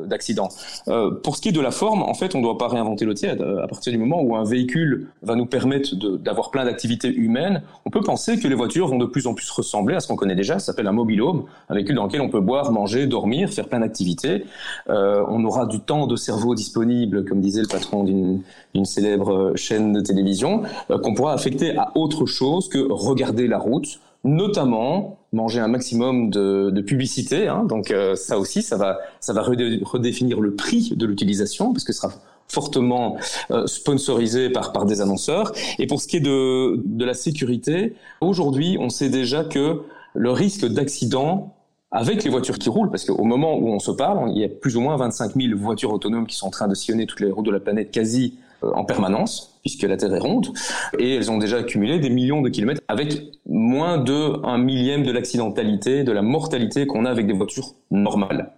d'accident. 0.06 0.50
Euh, 0.86 1.10
pour 1.10 1.34
ce 1.34 1.40
qui 1.40 1.48
est 1.48 1.52
de 1.52 1.60
la 1.60 1.72
forme, 1.72 2.02
en 2.02 2.14
fait, 2.14 2.36
on 2.36 2.38
ne 2.38 2.44
doit 2.44 2.58
pas 2.58 2.68
réinventer 2.68 3.04
le 3.04 3.14
tiède. 3.14 3.42
À 3.42 3.66
partir 3.66 3.92
du 3.92 3.98
moment 3.98 4.22
où 4.22 4.36
un 4.36 4.44
véhicule 4.44 5.08
va 5.22 5.34
nous 5.34 5.46
permettre 5.46 5.96
d'avoir 5.96 6.52
plein 6.52 6.64
d'activités 6.64 7.12
humaines, 7.12 7.62
on 7.86 7.90
peut 7.90 8.02
penser 8.02 8.38
que 8.38 8.46
les 8.46 8.54
voitures 8.54 8.86
vont 8.86 8.98
de 8.98 9.06
plus 9.06 9.26
en 9.26 9.34
plus 9.34 9.50
ressembler 9.50 9.96
à 9.96 10.00
ce 10.00 10.06
qu'on 10.06 10.16
connaît 10.16 10.36
déjà, 10.36 10.60
ça 10.60 10.66
s'appelle 10.66 10.86
un 10.86 10.92
mobile 10.92 11.22
home, 11.22 11.44
un 11.70 11.74
véhicule 11.74 11.96
dans 11.96 12.04
lequel 12.04 12.20
on 12.20 12.28
peut 12.28 12.40
boire, 12.40 12.70
manger, 12.70 13.08
dormir, 13.08 13.50
faire 13.50 13.66
plein 13.66 13.80
d'activités. 13.80 14.44
On 14.86 15.44
aura 15.44 15.66
du 15.66 15.80
temps 15.80 16.06
de 16.06 16.14
cerveau 16.14 16.54
disponible, 16.54 17.24
comme 17.24 17.40
disait 17.40 17.62
le 17.62 17.68
patron 17.68 18.04
d'une 18.04 18.84
célèbre 18.84 19.56
chaîne 19.56 19.92
de 19.92 20.00
télévision, 20.00 20.62
qu'on 21.02 21.14
pourra 21.14 21.32
affecter 21.32 21.63
à 21.72 21.92
autre 21.96 22.26
chose 22.26 22.68
que 22.68 22.78
regarder 22.78 23.46
la 23.46 23.58
route, 23.58 24.00
notamment 24.24 25.18
manger 25.32 25.60
un 25.60 25.68
maximum 25.68 26.30
de, 26.30 26.80
publicité. 26.80 27.48
Hein, 27.48 27.64
donc 27.64 27.90
euh, 27.90 28.14
ça 28.14 28.38
aussi, 28.38 28.62
ça 28.62 28.76
va, 28.76 28.98
ça 29.20 29.32
va 29.32 29.42
redéfinir 29.42 30.40
le 30.40 30.54
prix 30.54 30.92
de 30.94 31.06
l'utilisation 31.06 31.72
parce 31.72 31.84
que 31.84 31.92
ce 31.92 32.00
sera 32.00 32.12
fortement 32.48 33.16
euh, 33.50 33.66
sponsorisé 33.66 34.50
par, 34.50 34.72
par 34.72 34.86
des 34.86 35.00
annonceurs. 35.00 35.52
Et 35.78 35.86
pour 35.86 36.00
ce 36.00 36.08
qui 36.08 36.18
est 36.18 36.20
de, 36.20 36.80
de 36.84 37.04
la 37.04 37.14
sécurité, 37.14 37.94
aujourd'hui, 38.20 38.76
on 38.80 38.88
sait 38.88 39.08
déjà 39.08 39.44
que 39.44 39.82
le 40.14 40.30
risque 40.30 40.66
d'accident 40.66 41.54
avec 41.90 42.24
les 42.24 42.30
voitures 42.30 42.58
qui 42.58 42.68
roulent, 42.68 42.90
parce 42.90 43.04
qu'au 43.04 43.22
moment 43.22 43.56
où 43.56 43.68
on 43.68 43.78
se 43.78 43.92
parle, 43.92 44.30
il 44.34 44.38
y 44.38 44.44
a 44.44 44.48
plus 44.48 44.76
ou 44.76 44.80
moins 44.80 44.96
25 44.96 45.34
000 45.36 45.56
voitures 45.56 45.92
autonomes 45.92 46.26
qui 46.26 46.36
sont 46.36 46.48
en 46.48 46.50
train 46.50 46.66
de 46.66 46.74
sillonner 46.74 47.06
toutes 47.06 47.20
les 47.20 47.30
routes 47.30 47.46
de 47.46 47.52
la 47.52 47.60
planète 47.60 47.92
quasi 47.92 48.34
euh, 48.64 48.72
en 48.74 48.84
permanence, 48.84 49.53
puisque 49.64 49.82
la 49.82 49.96
Terre 49.96 50.14
est 50.14 50.18
ronde, 50.18 50.48
et 50.98 51.14
elles 51.14 51.30
ont 51.30 51.38
déjà 51.38 51.56
accumulé 51.58 51.98
des 51.98 52.10
millions 52.10 52.42
de 52.42 52.50
kilomètres 52.50 52.82
avec 52.86 53.22
moins 53.46 53.96
de 53.98 54.44
un 54.44 54.58
millième 54.58 55.04
de 55.04 55.10
l'accidentalité, 55.10 56.04
de 56.04 56.12
la 56.12 56.22
mortalité 56.22 56.86
qu'on 56.86 57.06
a 57.06 57.10
avec 57.10 57.26
des 57.26 57.32
voitures 57.32 57.74
normales. 57.90 58.52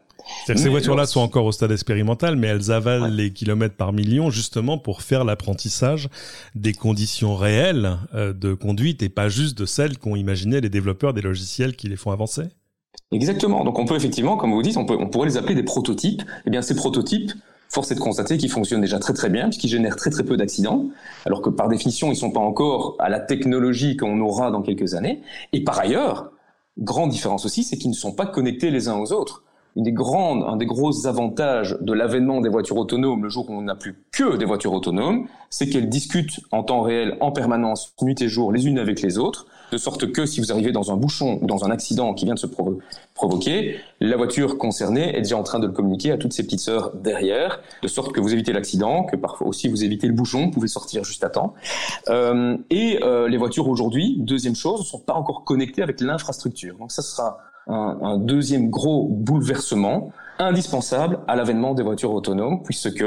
ces 0.44 0.68
voitures-là 0.68 1.06
sont 1.06 1.20
encore 1.20 1.44
au 1.44 1.52
stade 1.52 1.70
expérimental, 1.70 2.34
mais 2.34 2.48
elles 2.48 2.72
avalent 2.72 3.06
les 3.06 3.32
kilomètres 3.32 3.76
par 3.76 3.92
million 3.92 4.30
justement 4.30 4.78
pour 4.78 5.02
faire 5.02 5.24
l'apprentissage 5.24 6.08
des 6.56 6.72
conditions 6.72 7.36
réelles 7.36 7.98
euh, 8.14 8.32
de 8.32 8.54
conduite 8.54 9.04
et 9.04 9.08
pas 9.08 9.28
juste 9.28 9.56
de 9.56 9.64
celles 9.64 9.98
qu'ont 9.98 10.16
imaginé 10.16 10.60
les 10.60 10.70
développeurs 10.70 11.14
des 11.14 11.22
logiciels 11.22 11.76
qui 11.76 11.88
les 11.88 11.96
font 11.96 12.10
avancer. 12.10 12.48
Exactement. 13.12 13.64
Donc 13.64 13.78
on 13.78 13.84
peut 13.84 13.94
effectivement, 13.94 14.36
comme 14.36 14.52
vous 14.52 14.62
dites, 14.62 14.76
on, 14.76 14.86
peut, 14.86 14.96
on 14.98 15.06
pourrait 15.06 15.28
les 15.28 15.36
appeler 15.36 15.54
des 15.54 15.62
prototypes. 15.62 16.22
Eh 16.46 16.50
bien, 16.50 16.62
ces 16.62 16.74
prototypes, 16.74 17.30
force 17.68 17.90
est 17.90 17.94
de 17.94 18.00
constater 18.00 18.38
qu'ils 18.38 18.50
fonctionnent 18.50 18.80
déjà 18.80 18.98
très 18.98 19.12
très 19.12 19.28
bien, 19.28 19.44
puisqu'ils 19.44 19.68
génèrent 19.68 19.96
très 19.96 20.10
très 20.10 20.22
peu 20.22 20.36
d'accidents, 20.36 20.86
alors 21.24 21.42
que 21.42 21.50
par 21.50 21.68
définition, 21.68 22.10
ils 22.10 22.16
sont 22.16 22.30
pas 22.30 22.40
encore 22.40 22.96
à 22.98 23.08
la 23.08 23.20
technologie 23.20 23.96
qu'on 23.96 24.20
aura 24.20 24.50
dans 24.50 24.62
quelques 24.62 24.94
années. 24.94 25.22
Et 25.52 25.64
par 25.64 25.78
ailleurs, 25.78 26.30
grande 26.78 27.10
différence 27.10 27.44
aussi, 27.44 27.64
c'est 27.64 27.76
qu'ils 27.76 27.90
ne 27.90 27.96
sont 27.96 28.12
pas 28.12 28.26
connectés 28.26 28.70
les 28.70 28.88
uns 28.88 28.96
aux 28.96 29.12
autres. 29.12 29.42
Une 29.76 29.82
des 29.82 29.92
grandes, 29.92 30.42
un 30.48 30.56
des 30.56 30.64
gros 30.64 31.06
avantages 31.06 31.76
de 31.82 31.92
l'avènement 31.92 32.40
des 32.40 32.48
voitures 32.48 32.78
autonomes 32.78 33.22
le 33.22 33.28
jour 33.28 33.50
où 33.50 33.52
on 33.52 33.62
n'a 33.62 33.74
plus 33.74 33.94
que 34.10 34.36
des 34.36 34.46
voitures 34.46 34.72
autonomes, 34.72 35.26
c'est 35.50 35.68
qu'elles 35.68 35.90
discutent 35.90 36.40
en 36.50 36.62
temps 36.62 36.80
réel, 36.80 37.18
en 37.20 37.30
permanence, 37.30 37.94
nuit 38.00 38.20
et 38.22 38.28
jour, 38.28 38.52
les 38.52 38.66
unes 38.66 38.78
avec 38.78 39.02
les 39.02 39.18
autres, 39.18 39.46
de 39.72 39.78
sorte 39.78 40.12
que 40.12 40.26
si 40.26 40.40
vous 40.40 40.52
arrivez 40.52 40.72
dans 40.72 40.92
un 40.92 40.96
bouchon 40.96 41.38
ou 41.42 41.46
dans 41.46 41.64
un 41.64 41.70
accident 41.70 42.14
qui 42.14 42.24
vient 42.24 42.34
de 42.34 42.38
se 42.38 42.46
provoquer, 43.14 43.78
la 44.00 44.16
voiture 44.16 44.58
concernée 44.58 45.16
est 45.16 45.22
déjà 45.22 45.36
en 45.36 45.42
train 45.42 45.58
de 45.58 45.66
le 45.66 45.72
communiquer 45.72 46.12
à 46.12 46.18
toutes 46.18 46.32
ses 46.32 46.42
petites 46.44 46.60
sœurs 46.60 46.92
derrière, 46.94 47.60
de 47.82 47.88
sorte 47.88 48.12
que 48.12 48.20
vous 48.20 48.32
évitez 48.32 48.52
l'accident, 48.52 49.04
que 49.04 49.16
parfois 49.16 49.46
aussi 49.46 49.68
vous 49.68 49.84
évitez 49.84 50.06
le 50.06 50.12
bouchon, 50.12 50.46
vous 50.46 50.50
pouvez 50.50 50.68
sortir 50.68 51.04
juste 51.04 51.24
à 51.24 51.30
temps. 51.30 51.54
Euh, 52.08 52.56
et 52.70 53.00
euh, 53.02 53.28
les 53.28 53.36
voitures 53.36 53.68
aujourd'hui, 53.68 54.16
deuxième 54.18 54.54
chose, 54.54 54.80
ne 54.80 54.84
sont 54.84 55.00
pas 55.00 55.14
encore 55.14 55.44
connectées 55.44 55.82
avec 55.82 56.00
l'infrastructure. 56.00 56.76
Donc 56.78 56.92
ça 56.92 57.02
sera 57.02 57.38
un, 57.66 57.98
un, 58.02 58.18
deuxième 58.18 58.70
gros 58.70 59.08
bouleversement 59.08 60.12
indispensable 60.38 61.18
à 61.26 61.34
l'avènement 61.34 61.74
des 61.74 61.82
voitures 61.82 62.12
autonomes, 62.12 62.62
puisque 62.62 63.04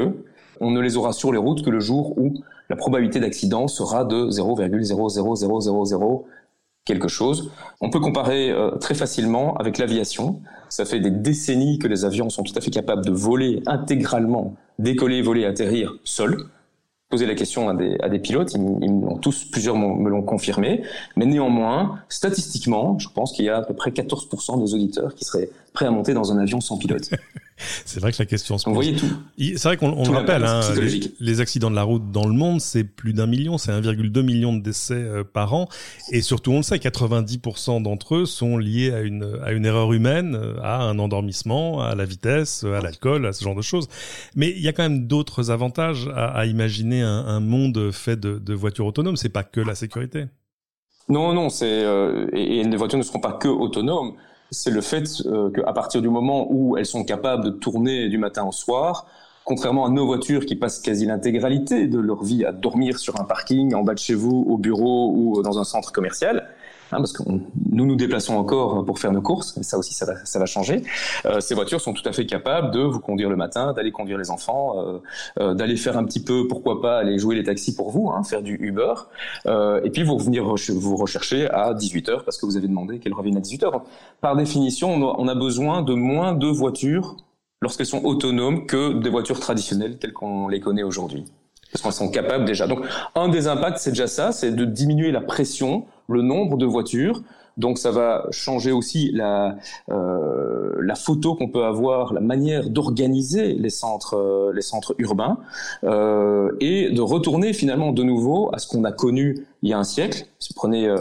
on 0.60 0.70
ne 0.70 0.80
les 0.80 0.96
aura 0.96 1.12
sur 1.12 1.32
les 1.32 1.38
routes 1.38 1.64
que 1.64 1.70
le 1.70 1.80
jour 1.80 2.18
où 2.18 2.34
la 2.68 2.76
probabilité 2.76 3.18
d'accident 3.18 3.66
sera 3.66 4.04
de 4.04 4.30
0,00000 4.30 6.24
quelque 6.84 7.08
chose. 7.08 7.52
On 7.80 7.90
peut 7.90 8.00
comparer 8.00 8.50
euh, 8.50 8.72
très 8.72 8.94
facilement 8.94 9.56
avec 9.56 9.78
l'aviation. 9.78 10.40
Ça 10.68 10.84
fait 10.84 11.00
des 11.00 11.10
décennies 11.10 11.78
que 11.78 11.88
les 11.88 12.04
avions 12.04 12.30
sont 12.30 12.42
tout 12.42 12.54
à 12.56 12.60
fait 12.60 12.70
capables 12.70 13.04
de 13.04 13.10
voler 13.10 13.62
intégralement, 13.66 14.54
décoller, 14.78 15.22
voler, 15.22 15.44
atterrir 15.44 15.94
seuls. 16.04 16.36
Poser 17.08 17.26
la 17.26 17.34
question 17.34 17.68
à 17.68 17.74
des, 17.74 18.18
pilotes, 18.20 18.54
ils, 18.54 18.60
ils 18.82 19.20
tous, 19.20 19.44
plusieurs 19.50 19.76
me 19.76 20.08
l'ont 20.08 20.22
confirmé. 20.22 20.84
Mais 21.16 21.26
néanmoins, 21.26 21.98
statistiquement, 22.08 23.00
je 23.00 23.08
pense 23.08 23.32
qu'il 23.32 23.46
y 23.46 23.48
a 23.48 23.56
à 23.56 23.62
peu 23.62 23.74
près 23.74 23.90
14% 23.90 24.62
des 24.64 24.74
auditeurs 24.74 25.16
qui 25.16 25.24
seraient 25.24 25.50
prêts 25.72 25.86
à 25.86 25.90
monter 25.90 26.14
dans 26.14 26.32
un 26.32 26.38
avion 26.38 26.60
sans 26.60 26.78
pilote. 26.78 27.10
C'est 27.84 28.00
vrai 28.00 28.12
que 28.12 28.18
la 28.18 28.26
question 28.26 28.58
se 28.58 28.64
pose. 28.64 28.72
Vous 28.72 28.74
voyez 28.74 28.96
tout. 28.96 29.10
C'est 29.38 29.64
vrai 29.64 29.76
qu'on 29.76 29.90
le 29.90 30.10
rappelle, 30.10 30.44
hein, 30.44 30.60
les, 31.20 31.40
accidents 31.40 31.70
de 31.70 31.76
la 31.76 31.82
route 31.82 32.10
dans 32.10 32.26
le 32.26 32.32
monde, 32.32 32.60
c'est 32.60 32.84
plus 32.84 33.12
d'un 33.12 33.26
million, 33.26 33.58
c'est 33.58 33.72
1,2 33.72 34.22
million 34.22 34.54
de 34.54 34.60
décès 34.60 34.94
euh, 34.94 35.24
par 35.24 35.54
an. 35.54 35.68
Et 36.10 36.22
surtout, 36.22 36.52
on 36.52 36.58
le 36.58 36.62
sait, 36.62 36.76
90% 36.76 37.82
d'entre 37.82 38.16
eux 38.16 38.26
sont 38.26 38.58
liés 38.58 38.92
à 38.92 39.00
une, 39.00 39.38
à 39.44 39.52
une 39.52 39.64
erreur 39.64 39.92
humaine, 39.92 40.34
euh, 40.34 40.60
à 40.62 40.82
un 40.82 40.98
endormissement, 40.98 41.82
à 41.82 41.94
la 41.94 42.04
vitesse, 42.04 42.64
à 42.64 42.80
l'alcool, 42.80 43.26
à 43.26 43.32
ce 43.32 43.44
genre 43.44 43.54
de 43.54 43.62
choses. 43.62 43.88
Mais 44.34 44.50
il 44.50 44.60
y 44.60 44.68
a 44.68 44.72
quand 44.72 44.82
même 44.82 45.06
d'autres 45.06 45.50
avantages 45.50 46.08
à, 46.14 46.26
à 46.26 46.46
imaginer 46.46 47.02
un, 47.02 47.24
un, 47.26 47.40
monde 47.40 47.90
fait 47.92 48.18
de, 48.18 48.38
de 48.38 48.54
voitures 48.54 48.86
autonomes. 48.86 49.16
C'est 49.16 49.28
pas 49.28 49.44
que 49.44 49.60
la 49.60 49.74
sécurité. 49.74 50.26
Non, 51.08 51.32
non, 51.32 51.48
c'est 51.48 51.84
euh, 51.84 52.28
et, 52.32 52.60
et, 52.60 52.64
les 52.64 52.76
voitures 52.76 52.98
ne 52.98 53.02
seront 53.02 53.20
pas 53.20 53.32
que 53.32 53.48
autonomes 53.48 54.14
c'est 54.50 54.70
le 54.70 54.80
fait 54.80 55.04
euh, 55.26 55.50
qu'à 55.50 55.72
partir 55.72 56.02
du 56.02 56.08
moment 56.08 56.46
où 56.50 56.76
elles 56.76 56.86
sont 56.86 57.04
capables 57.04 57.44
de 57.44 57.50
tourner 57.50 58.08
du 58.08 58.18
matin 58.18 58.44
au 58.44 58.52
soir, 58.52 59.06
contrairement 59.44 59.86
à 59.86 59.90
nos 59.90 60.06
voitures 60.06 60.46
qui 60.46 60.56
passent 60.56 60.80
quasi 60.80 61.06
l'intégralité 61.06 61.86
de 61.86 61.98
leur 61.98 62.22
vie 62.22 62.44
à 62.44 62.52
dormir 62.52 62.98
sur 62.98 63.20
un 63.20 63.24
parking, 63.24 63.74
en 63.74 63.82
bas 63.82 63.94
de 63.94 63.98
chez 63.98 64.14
vous, 64.14 64.44
au 64.48 64.58
bureau 64.58 65.12
ou 65.14 65.42
dans 65.42 65.58
un 65.58 65.64
centre 65.64 65.92
commercial, 65.92 66.48
hein, 66.92 66.98
parce 66.98 67.12
que 67.12 67.22
nous 67.26 67.86
nous 67.86 67.96
déplaçons 67.96 68.34
encore 68.34 68.84
pour 68.84 68.98
faire 68.98 69.12
nos 69.12 69.22
courses, 69.22 69.60
ça 69.62 69.78
aussi 69.78 69.94
ça 69.94 70.06
va, 70.06 70.24
ça 70.24 70.38
va 70.38 70.46
changer. 70.46 70.82
Euh, 71.26 71.40
ces 71.40 71.54
voitures 71.54 71.80
sont 71.80 71.92
tout 71.92 72.06
à 72.08 72.12
fait 72.12 72.26
capables 72.26 72.70
de 72.70 72.80
vous 72.80 73.00
conduire 73.00 73.30
le 73.30 73.36
matin, 73.36 73.72
d'aller 73.72 73.92
conduire 73.92 74.18
les 74.18 74.30
enfants, 74.30 74.74
euh, 74.78 74.98
euh, 75.40 75.54
d'aller 75.54 75.76
faire 75.76 75.96
un 75.96 76.04
petit 76.04 76.22
peu, 76.22 76.46
pourquoi 76.48 76.80
pas, 76.80 76.98
aller 76.98 77.18
jouer 77.18 77.36
les 77.36 77.44
taxis 77.44 77.74
pour 77.74 77.90
vous, 77.90 78.10
hein, 78.10 78.22
faire 78.22 78.42
du 78.42 78.56
Uber, 78.60 78.94
euh, 79.46 79.80
et 79.84 79.90
puis 79.90 80.02
vous 80.02 80.16
revenir 80.16 80.44
vous 80.44 80.96
rechercher 80.96 81.48
à 81.50 81.74
18 81.74 82.08
h 82.08 82.24
parce 82.24 82.38
que 82.38 82.46
vous 82.46 82.56
avez 82.56 82.68
demandé 82.68 82.98
qu'elles 82.98 83.14
reviennent 83.14 83.36
à 83.36 83.40
18 83.40 83.62
h 83.62 83.82
par 84.20 84.36
définition, 84.36 84.90
on 84.94 85.28
a 85.28 85.34
besoin 85.34 85.82
de 85.82 85.94
moins 85.94 86.32
de 86.32 86.46
voitures 86.46 87.16
lorsqu'elles 87.62 87.86
sont 87.86 88.04
autonomes 88.04 88.66
que 88.66 88.94
des 88.94 89.10
voitures 89.10 89.40
traditionnelles 89.40 89.98
telles 89.98 90.12
qu'on 90.12 90.48
les 90.48 90.60
connaît 90.60 90.82
aujourd'hui 90.82 91.24
parce 91.72 91.82
qu'on 91.82 91.90
sont 91.90 92.10
capables 92.10 92.44
déjà. 92.44 92.66
Donc, 92.66 92.80
un 93.14 93.28
des 93.28 93.46
impacts, 93.46 93.78
c'est 93.78 93.90
déjà 93.90 94.06
ça, 94.06 94.32
c'est 94.32 94.50
de 94.50 94.64
diminuer 94.64 95.12
la 95.12 95.20
pression, 95.20 95.86
le 96.14 96.22
nombre 96.22 96.56
de 96.56 96.66
voitures. 96.66 97.22
Donc, 97.56 97.78
ça 97.78 97.90
va 97.90 98.26
changer 98.30 98.72
aussi 98.72 99.10
la, 99.12 99.56
euh, 99.90 100.94
photo 100.94 101.34
qu'on 101.34 101.48
peut 101.48 101.64
avoir, 101.64 102.12
la 102.12 102.20
manière 102.20 102.68
d'organiser 102.68 103.54
les 103.54 103.70
centres, 103.70 104.16
euh, 104.16 104.52
les 104.54 104.62
centres 104.62 104.94
urbains, 104.98 105.38
euh, 105.84 106.52
et 106.60 106.90
de 106.90 107.00
retourner 107.00 107.52
finalement 107.52 107.92
de 107.92 108.02
nouveau 108.02 108.50
à 108.52 108.58
ce 108.58 108.66
qu'on 108.66 108.84
a 108.84 108.92
connu 108.92 109.46
il 109.62 109.70
y 109.70 109.72
a 109.72 109.78
un 109.78 109.84
siècle. 109.84 110.26
Si 110.38 110.52
vous 110.52 110.54
prenez 110.54 110.92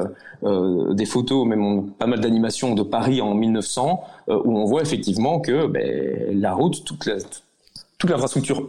des 0.92 1.06
photos, 1.06 1.48
même 1.48 1.92
pas 1.92 2.08
mal 2.08 2.20
d'animations 2.20 2.76
de 2.76 2.84
Paris 2.84 3.22
en 3.22 3.34
1900, 3.34 4.04
euh, 4.30 4.42
où 4.44 4.58
on 4.58 4.66
voit 4.66 4.82
effectivement 4.82 5.40
que 5.40 5.68
ben, 5.68 6.40
la 6.40 6.54
route, 6.54 6.84
toute 6.84 8.10
l'infrastructure 8.10 8.68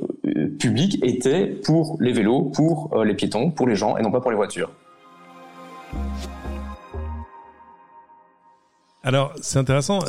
publique 0.58 1.04
était 1.04 1.46
pour 1.46 1.96
les 2.00 2.12
vélos, 2.12 2.42
pour 2.54 3.02
les 3.04 3.14
piétons, 3.14 3.50
pour 3.50 3.66
les 3.66 3.74
gens 3.74 3.96
et 3.96 4.02
non 4.02 4.10
pas 4.10 4.20
pour 4.20 4.30
les 4.30 4.36
voitures. 4.36 4.70
Alors, 9.02 9.32
c'est 9.40 9.58
intéressant. 9.58 10.00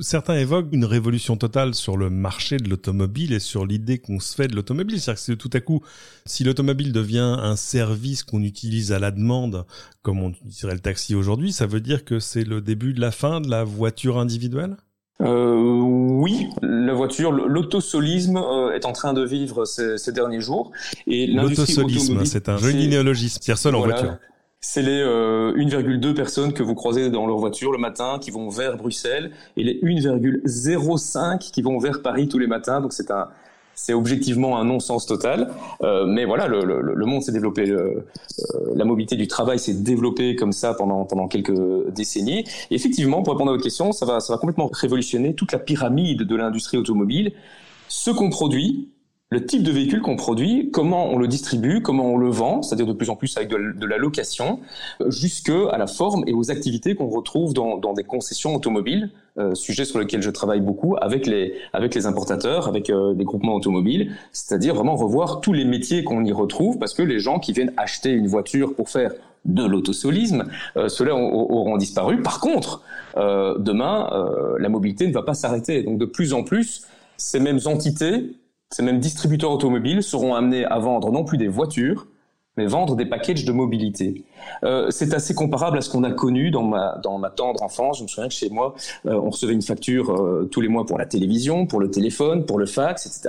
Certains 0.00 0.36
évoquent 0.36 0.72
une 0.72 0.84
révolution 0.84 1.36
totale 1.36 1.74
sur 1.74 1.96
le 1.96 2.10
marché 2.10 2.58
de 2.58 2.68
l'automobile 2.68 3.32
et 3.32 3.38
sur 3.38 3.64
l'idée 3.64 3.96
qu'on 3.98 4.20
se 4.20 4.34
fait 4.34 4.46
de 4.46 4.54
l'automobile. 4.54 5.00
C'est-à-dire 5.00 5.24
que 5.24 5.32
tout 5.32 5.50
à 5.54 5.60
coup, 5.60 5.80
si 6.26 6.44
l'automobile 6.44 6.92
devient 6.92 7.36
un 7.40 7.56
service 7.56 8.22
qu'on 8.22 8.42
utilise 8.42 8.92
à 8.92 8.98
la 8.98 9.10
demande, 9.10 9.64
comme 10.02 10.20
on 10.22 10.30
utiliserait 10.30 10.74
le 10.74 10.80
taxi 10.80 11.14
aujourd'hui, 11.14 11.50
ça 11.50 11.66
veut 11.66 11.80
dire 11.80 12.04
que 12.04 12.18
c'est 12.18 12.44
le 12.44 12.60
début 12.60 12.92
de 12.92 13.00
la 13.00 13.10
fin 13.10 13.40
de 13.40 13.48
la 13.48 13.64
voiture 13.64 14.18
individuelle? 14.18 14.76
Euh, 15.22 15.54
oui, 15.54 16.48
la 16.60 16.92
voiture, 16.92 17.32
l'autosolisme 17.32 18.36
euh, 18.36 18.72
est 18.72 18.84
en 18.84 18.92
train 18.92 19.14
de 19.14 19.24
vivre 19.24 19.64
ces, 19.64 19.96
ces 19.96 20.12
derniers 20.12 20.40
jours. 20.40 20.72
Et 21.06 21.26
l'autosolisme, 21.26 22.24
c'est 22.26 22.50
un 22.50 22.58
joli 22.58 22.86
néologisme, 22.88 23.38
c'est 23.40 23.56
seul 23.56 23.74
en 23.74 23.80
voiture. 23.80 24.18
C'est 24.62 24.82
les 24.82 25.00
euh, 25.00 25.54
1,2 25.54 26.12
personnes 26.12 26.52
que 26.52 26.62
vous 26.62 26.74
croisez 26.74 27.08
dans 27.08 27.26
leur 27.26 27.38
voiture 27.38 27.72
le 27.72 27.78
matin 27.78 28.18
qui 28.20 28.30
vont 28.30 28.50
vers 28.50 28.76
Bruxelles 28.76 29.30
et 29.56 29.64
les 29.64 29.80
1,05 29.80 31.38
qui 31.50 31.62
vont 31.62 31.78
vers 31.78 32.02
Paris 32.02 32.28
tous 32.28 32.38
les 32.38 32.46
matins. 32.46 32.82
Donc 32.82 32.92
c'est 32.92 33.10
un 33.10 33.28
c'est 33.74 33.94
objectivement 33.94 34.58
un 34.58 34.64
non-sens 34.66 35.06
total. 35.06 35.50
Euh, 35.82 36.04
mais 36.04 36.26
voilà, 36.26 36.46
le, 36.46 37.06
monde 37.06 37.22
s'est 37.22 37.32
développé, 37.32 37.70
euh, 37.70 38.04
la 38.74 38.84
mobilité 38.84 39.16
du 39.16 39.26
travail 39.26 39.58
s'est 39.58 39.72
développée 39.72 40.36
comme 40.36 40.52
ça 40.52 40.74
pendant 40.74 41.06
pendant 41.06 41.26
quelques 41.26 41.88
décennies. 41.88 42.44
Effectivement, 42.70 43.22
pour 43.22 43.32
répondre 43.32 43.52
à 43.52 43.54
votre 43.54 43.64
question, 43.64 43.92
ça 43.92 44.04
va 44.04 44.20
ça 44.20 44.34
va 44.34 44.38
complètement 44.38 44.68
révolutionner 44.70 45.34
toute 45.34 45.52
la 45.52 45.58
pyramide 45.58 46.24
de 46.24 46.36
l'industrie 46.36 46.76
automobile. 46.76 47.32
Ce 47.88 48.10
qu'on 48.10 48.28
produit, 48.28 48.90
le 49.32 49.46
type 49.46 49.62
de 49.62 49.70
véhicule 49.70 50.02
qu'on 50.02 50.16
produit, 50.16 50.70
comment 50.72 51.08
on 51.08 51.16
le 51.16 51.28
distribue, 51.28 51.82
comment 51.82 52.04
on 52.04 52.16
le 52.16 52.28
vend, 52.28 52.62
c'est-à-dire 52.62 52.86
de 52.86 52.92
plus 52.92 53.10
en 53.10 53.16
plus 53.16 53.36
avec 53.36 53.48
de, 53.48 53.86
la 53.86 53.96
location, 53.96 54.58
euh, 55.00 55.08
jusque 55.08 55.52
à 55.70 55.78
la 55.78 55.86
forme 55.86 56.24
et 56.26 56.32
aux 56.32 56.50
activités 56.50 56.96
qu'on 56.96 57.08
retrouve 57.08 57.54
dans, 57.54 57.94
des 57.94 58.02
concessions 58.02 58.56
automobiles, 58.56 59.10
euh, 59.38 59.54
sujet 59.54 59.84
sur 59.84 60.00
lequel 60.00 60.20
je 60.20 60.30
travaille 60.30 60.60
beaucoup 60.60 60.96
avec 61.00 61.28
les 61.28 61.54
avec 61.72 61.94
les 61.94 62.06
importateurs, 62.06 62.66
avec 62.66 62.90
euh, 62.90 63.14
les 63.16 63.24
groupements 63.24 63.54
automobiles, 63.54 64.12
c'est-à-dire 64.32 64.74
vraiment 64.74 64.96
revoir 64.96 65.40
tous 65.40 65.52
les 65.52 65.64
métiers 65.64 66.02
qu'on 66.02 66.24
y 66.24 66.32
retrouve, 66.32 66.78
parce 66.78 66.92
que 66.92 67.02
les 67.02 67.20
gens 67.20 67.38
qui 67.38 67.52
viennent 67.52 67.72
acheter 67.76 68.10
une 68.10 68.26
voiture 68.26 68.74
pour 68.74 68.88
faire 68.88 69.12
de 69.44 69.64
l'autosolisme, 69.64 70.46
euh, 70.76 70.88
ceux-là 70.88 71.14
auront 71.14 71.76
disparu. 71.76 72.20
Par 72.20 72.40
contre, 72.40 72.82
euh, 73.16 73.56
demain, 73.58 74.10
la 74.58 74.68
mobilité 74.68 75.06
ne 75.06 75.12
va 75.12 75.22
pas 75.22 75.34
s'arrêter. 75.34 75.84
Donc 75.84 75.98
de 75.98 76.04
plus 76.04 76.32
en 76.32 76.42
plus, 76.42 76.84
ces 77.16 77.38
mêmes 77.38 77.60
entités 77.66 78.34
ces 78.72 78.84
mêmes 78.84 79.00
distributeurs 79.00 79.50
automobiles 79.50 80.02
seront 80.02 80.34
amenés 80.34 80.64
à 80.64 80.78
vendre 80.78 81.10
non 81.10 81.24
plus 81.24 81.38
des 81.38 81.48
voitures, 81.48 82.06
mais 82.56 82.66
vendre 82.66 82.94
des 82.94 83.04
packages 83.04 83.44
de 83.44 83.52
mobilité. 83.52 84.24
Euh, 84.64 84.90
c'est 84.90 85.12
assez 85.12 85.34
comparable 85.34 85.78
à 85.78 85.80
ce 85.80 85.90
qu'on 85.90 86.04
a 86.04 86.12
connu 86.12 86.52
dans 86.52 86.62
ma, 86.62 87.00
dans 87.02 87.18
ma 87.18 87.30
tendre 87.30 87.62
enfance. 87.62 87.98
Je 87.98 88.04
me 88.04 88.08
souviens 88.08 88.28
que 88.28 88.34
chez 88.34 88.48
moi, 88.48 88.74
euh, 89.06 89.14
on 89.14 89.30
recevait 89.30 89.54
une 89.54 89.62
facture 89.62 90.10
euh, 90.10 90.48
tous 90.50 90.60
les 90.60 90.68
mois 90.68 90.86
pour 90.86 90.98
la 90.98 91.06
télévision, 91.06 91.66
pour 91.66 91.80
le 91.80 91.90
téléphone, 91.90 92.46
pour 92.46 92.58
le 92.58 92.66
fax, 92.66 93.06
etc. 93.06 93.28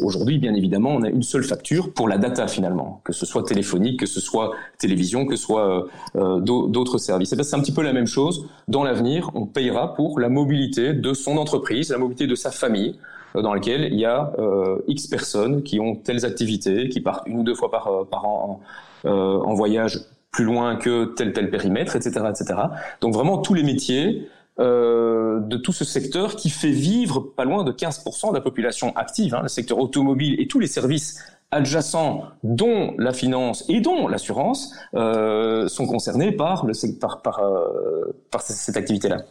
Aujourd'hui, 0.00 0.38
bien 0.38 0.54
évidemment, 0.54 0.90
on 0.90 1.02
a 1.02 1.08
une 1.08 1.22
seule 1.22 1.44
facture 1.44 1.92
pour 1.92 2.08
la 2.08 2.18
data 2.18 2.48
finalement, 2.48 3.00
que 3.04 3.12
ce 3.12 3.26
soit 3.26 3.44
téléphonique, 3.44 4.00
que 4.00 4.06
ce 4.06 4.20
soit 4.20 4.52
télévision, 4.78 5.24
que 5.24 5.36
ce 5.36 5.42
soit 5.42 5.86
euh, 6.16 6.40
d'autres 6.40 6.98
services. 6.98 7.34
C'est 7.40 7.56
un 7.56 7.60
petit 7.60 7.72
peu 7.72 7.82
la 7.82 7.92
même 7.92 8.06
chose. 8.06 8.46
Dans 8.66 8.82
l'avenir, 8.82 9.30
on 9.34 9.46
payera 9.46 9.94
pour 9.94 10.18
la 10.18 10.28
mobilité 10.28 10.94
de 10.94 11.12
son 11.12 11.36
entreprise, 11.36 11.90
la 11.90 11.98
mobilité 11.98 12.26
de 12.26 12.34
sa 12.34 12.50
famille, 12.50 12.96
euh, 12.98 13.09
dans 13.34 13.54
lequel 13.54 13.92
il 13.92 13.98
y 13.98 14.04
a 14.04 14.32
euh, 14.38 14.78
X 14.88 15.06
personnes 15.06 15.62
qui 15.62 15.80
ont 15.80 15.96
telles 15.96 16.24
activités, 16.24 16.88
qui 16.88 17.00
partent 17.00 17.26
une 17.26 17.38
ou 17.38 17.42
deux 17.42 17.54
fois 17.54 17.70
par, 17.70 17.86
euh, 17.88 18.04
par 18.04 18.24
an 18.24 18.60
en, 19.04 19.10
en 19.10 19.54
voyage 19.54 20.00
plus 20.30 20.44
loin 20.44 20.76
que 20.76 21.06
tel 21.06 21.32
tel 21.32 21.50
périmètre, 21.50 21.96
etc., 21.96 22.26
etc. 22.28 22.60
Donc 23.00 23.14
vraiment 23.14 23.38
tous 23.38 23.54
les 23.54 23.62
métiers 23.62 24.28
euh, 24.60 25.40
de 25.40 25.56
tout 25.56 25.72
ce 25.72 25.86
secteur 25.86 26.36
qui 26.36 26.50
fait 26.50 26.70
vivre 26.70 27.20
pas 27.20 27.44
loin 27.44 27.64
de 27.64 27.72
15% 27.72 28.30
de 28.30 28.34
la 28.34 28.42
population 28.42 28.94
active, 28.94 29.34
hein, 29.34 29.40
le 29.42 29.48
secteur 29.48 29.78
automobile 29.78 30.38
et 30.38 30.48
tous 30.48 30.58
les 30.58 30.66
services 30.66 31.18
adjacents, 31.50 32.24
dont 32.42 32.94
la 32.98 33.14
finance 33.14 33.64
et 33.70 33.80
dont 33.80 34.06
l'assurance, 34.06 34.74
euh, 34.94 35.66
sont 35.66 35.86
concernés 35.86 36.32
par, 36.32 36.66
le, 36.66 36.74
par, 36.98 37.22
par, 37.22 37.38
euh, 37.38 38.14
par 38.30 38.42
cette 38.42 38.76
activité-là. 38.76 39.22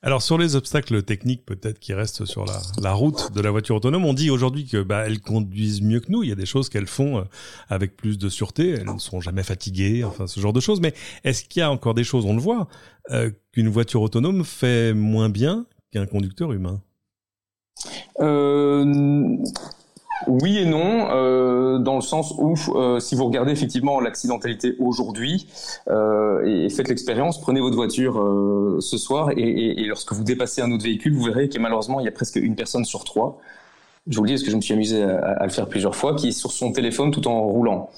Alors 0.00 0.22
sur 0.22 0.38
les 0.38 0.54
obstacles 0.54 1.02
techniques 1.02 1.44
peut-être 1.44 1.80
qui 1.80 1.92
restent 1.92 2.24
sur 2.24 2.44
la, 2.80 2.92
route 2.92 3.32
de 3.32 3.40
la 3.40 3.50
voiture 3.50 3.74
autonome, 3.74 4.04
on 4.04 4.14
dit 4.14 4.30
aujourd'hui 4.30 4.64
que 4.64 4.80
bah, 4.80 5.04
elles 5.06 5.20
conduisent 5.20 5.82
mieux 5.82 5.98
que 5.98 6.12
nous. 6.12 6.22
Il 6.22 6.28
y 6.28 6.32
a 6.32 6.36
des 6.36 6.46
choses 6.46 6.68
qu'elles 6.68 6.86
font 6.86 7.18
euh, 7.18 7.22
avec 7.68 7.96
plus 7.96 8.16
de 8.16 8.28
sûreté. 8.28 8.70
Elles 8.70 8.86
ne 8.86 8.98
sont 8.98 9.20
jamais 9.20 9.42
fatiguées, 9.42 10.04
enfin 10.04 10.28
ce 10.28 10.38
genre 10.38 10.52
de 10.52 10.60
choses. 10.60 10.80
Mais 10.80 10.94
est-ce 11.24 11.44
qu'il 11.44 11.60
y 11.60 11.62
a 11.64 11.70
encore 11.70 11.94
des 11.94 12.04
choses, 12.04 12.26
on 12.26 12.34
le 12.34 12.40
voit, 12.40 12.68
euh, 13.10 13.30
qu'une 13.50 13.68
voiture 13.68 14.00
autonome 14.00 14.44
fait 14.44 14.94
moins 14.94 15.30
bien 15.30 15.66
qu'un 15.92 16.06
conducteur 16.06 16.52
humain? 16.52 16.80
Euh, 18.20 18.84
oui 20.28 20.58
et 20.58 20.64
non, 20.64 21.08
dans 21.78 21.96
le 21.96 22.00
sens 22.00 22.34
où 22.38 22.54
euh, 22.74 23.00
si 23.00 23.14
vous 23.14 23.24
regardez 23.24 23.52
effectivement 23.52 24.00
l'accidentalité 24.00 24.76
aujourd'hui 24.78 25.46
euh, 25.88 26.44
et, 26.44 26.68
faites 26.70 26.88
l'expérience, 26.88 27.40
prenez 27.40 27.60
votre 27.60 27.76
voiture 27.76 28.20
euh, 28.20 28.78
ce 28.80 28.98
soir 28.98 29.30
et, 29.30 29.40
et, 29.40 29.80
et, 29.80 29.84
lorsque 29.86 30.12
vous 30.12 30.24
dépassez 30.24 30.62
un 30.62 30.70
autre 30.70 30.84
véhicule, 30.84 31.14
vous 31.14 31.24
verrez 31.24 31.48
que 31.48 31.58
malheureusement 31.58 32.00
il 32.00 32.04
y 32.04 32.08
a 32.08 32.12
presque 32.12 32.36
une 32.36 32.54
personne 32.54 32.84
sur 32.84 33.04
trois 33.04 33.40
je 34.08 34.16
vous 34.16 34.24
le 34.24 34.28
dis 34.28 34.34
parce 34.34 34.44
que 34.44 34.50
je 34.50 34.56
me 34.56 34.60
suis 34.60 34.74
amusé 34.74 35.02
à, 35.02 35.18
à, 35.18 35.44
le 35.44 35.50
faire 35.50 35.66
plusieurs 35.66 35.94
fois, 35.94 36.14
qui 36.14 36.28
est 36.28 36.32
sur 36.32 36.50
son 36.50 36.72
téléphone 36.72 37.10
tout 37.10 37.26
en 37.28 37.42
roulant. 37.42 37.90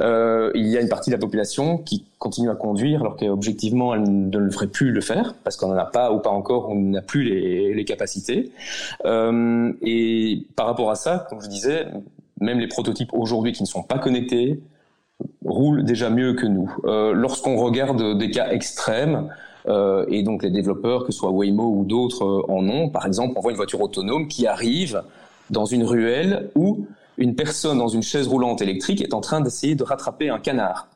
Euh, 0.00 0.50
il 0.54 0.66
y 0.66 0.76
a 0.76 0.80
une 0.80 0.88
partie 0.88 1.10
de 1.10 1.14
la 1.14 1.20
population 1.20 1.78
qui 1.78 2.04
continue 2.18 2.50
à 2.50 2.54
conduire 2.54 3.00
alors 3.00 3.16
qu'objectivement 3.16 3.94
elle 3.94 4.02
ne 4.02 4.30
devrait 4.30 4.66
plus 4.66 4.90
le 4.90 5.00
faire 5.00 5.34
parce 5.44 5.56
qu'on 5.56 5.68
n'en 5.68 5.76
a 5.76 5.84
pas 5.84 6.12
ou 6.12 6.18
pas 6.18 6.30
encore, 6.30 6.68
on 6.68 6.74
n'a 6.74 7.02
plus 7.02 7.24
les, 7.24 7.74
les 7.74 7.84
capacités. 7.84 8.50
Euh, 9.04 9.72
et 9.82 10.44
par 10.56 10.66
rapport 10.66 10.90
à 10.90 10.96
ça, 10.96 11.26
comme 11.30 11.40
je 11.40 11.48
disais, 11.48 11.86
même 12.40 12.58
les 12.58 12.68
prototypes 12.68 13.10
aujourd'hui 13.12 13.52
qui 13.52 13.62
ne 13.62 13.68
sont 13.68 13.82
pas 13.82 13.98
connectés 13.98 14.60
roulent 15.44 15.84
déjà 15.84 16.10
mieux 16.10 16.34
que 16.34 16.46
nous. 16.46 16.74
Euh, 16.84 17.12
Lorsqu'on 17.12 17.56
regarde 17.56 18.18
des 18.18 18.30
cas 18.30 18.50
extrêmes, 18.50 19.28
euh, 19.68 20.04
et 20.08 20.22
donc 20.22 20.42
les 20.42 20.50
développeurs, 20.50 21.04
que 21.04 21.12
ce 21.12 21.18
soit 21.18 21.30
Waymo 21.30 21.64
ou 21.64 21.84
d'autres, 21.84 22.24
euh, 22.24 22.52
en 22.52 22.68
ont. 22.68 22.88
Par 22.88 23.06
exemple, 23.06 23.34
on 23.36 23.40
voit 23.40 23.52
une 23.52 23.56
voiture 23.56 23.80
autonome 23.80 24.26
qui 24.26 24.46
arrive 24.46 25.02
dans 25.50 25.64
une 25.64 25.84
ruelle 25.84 26.50
où 26.54 26.86
une 27.18 27.34
personne 27.34 27.78
dans 27.78 27.88
une 27.88 28.02
chaise 28.02 28.26
roulante 28.26 28.62
électrique 28.62 29.02
est 29.02 29.14
en 29.14 29.20
train 29.20 29.40
d'essayer 29.40 29.74
de 29.74 29.84
rattraper 29.84 30.30
un 30.30 30.38
canard. 30.38 30.88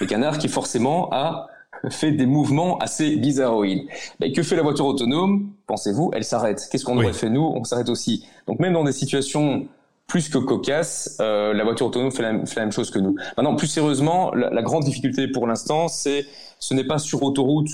Le 0.00 0.06
canard 0.06 0.38
qui 0.38 0.48
forcément 0.48 1.08
a 1.12 1.46
fait 1.88 2.12
des 2.12 2.26
mouvements 2.26 2.76
assez 2.78 3.16
bizarroïdes. 3.16 3.86
Mais 4.18 4.32
que 4.32 4.42
fait 4.42 4.56
la 4.56 4.62
voiture 4.62 4.84
autonome? 4.84 5.50
Pensez-vous, 5.66 6.10
elle 6.12 6.24
s'arrête. 6.24 6.68
Qu'est-ce 6.70 6.84
qu'on 6.84 6.98
aurait 6.98 7.12
fait 7.12 7.30
nous? 7.30 7.42
On 7.42 7.64
s'arrête 7.64 7.88
aussi. 7.88 8.26
Donc 8.46 8.58
même 8.58 8.74
dans 8.74 8.84
des 8.84 8.92
situations 8.92 9.66
plus 10.10 10.28
que 10.28 10.38
cocasses, 10.38 11.16
euh, 11.20 11.54
la 11.54 11.62
voiture 11.62 11.86
autonome 11.86 12.10
fait 12.10 12.22
la, 12.22 12.44
fait 12.44 12.56
la, 12.56 12.62
même 12.62 12.72
chose 12.72 12.90
que 12.90 12.98
nous. 12.98 13.14
Maintenant, 13.36 13.54
plus 13.54 13.68
sérieusement, 13.68 14.34
la, 14.34 14.50
la 14.50 14.62
grande 14.62 14.82
difficulté 14.82 15.28
pour 15.28 15.46
l'instant, 15.46 15.86
c'est 15.86 16.26
ce 16.58 16.74
n'est 16.74 16.84
pas 16.84 16.98
sur 16.98 17.22
autoroute 17.22 17.70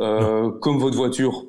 euh, 0.00 0.50
comme 0.50 0.78
votre 0.78 0.96
voiture 0.96 1.46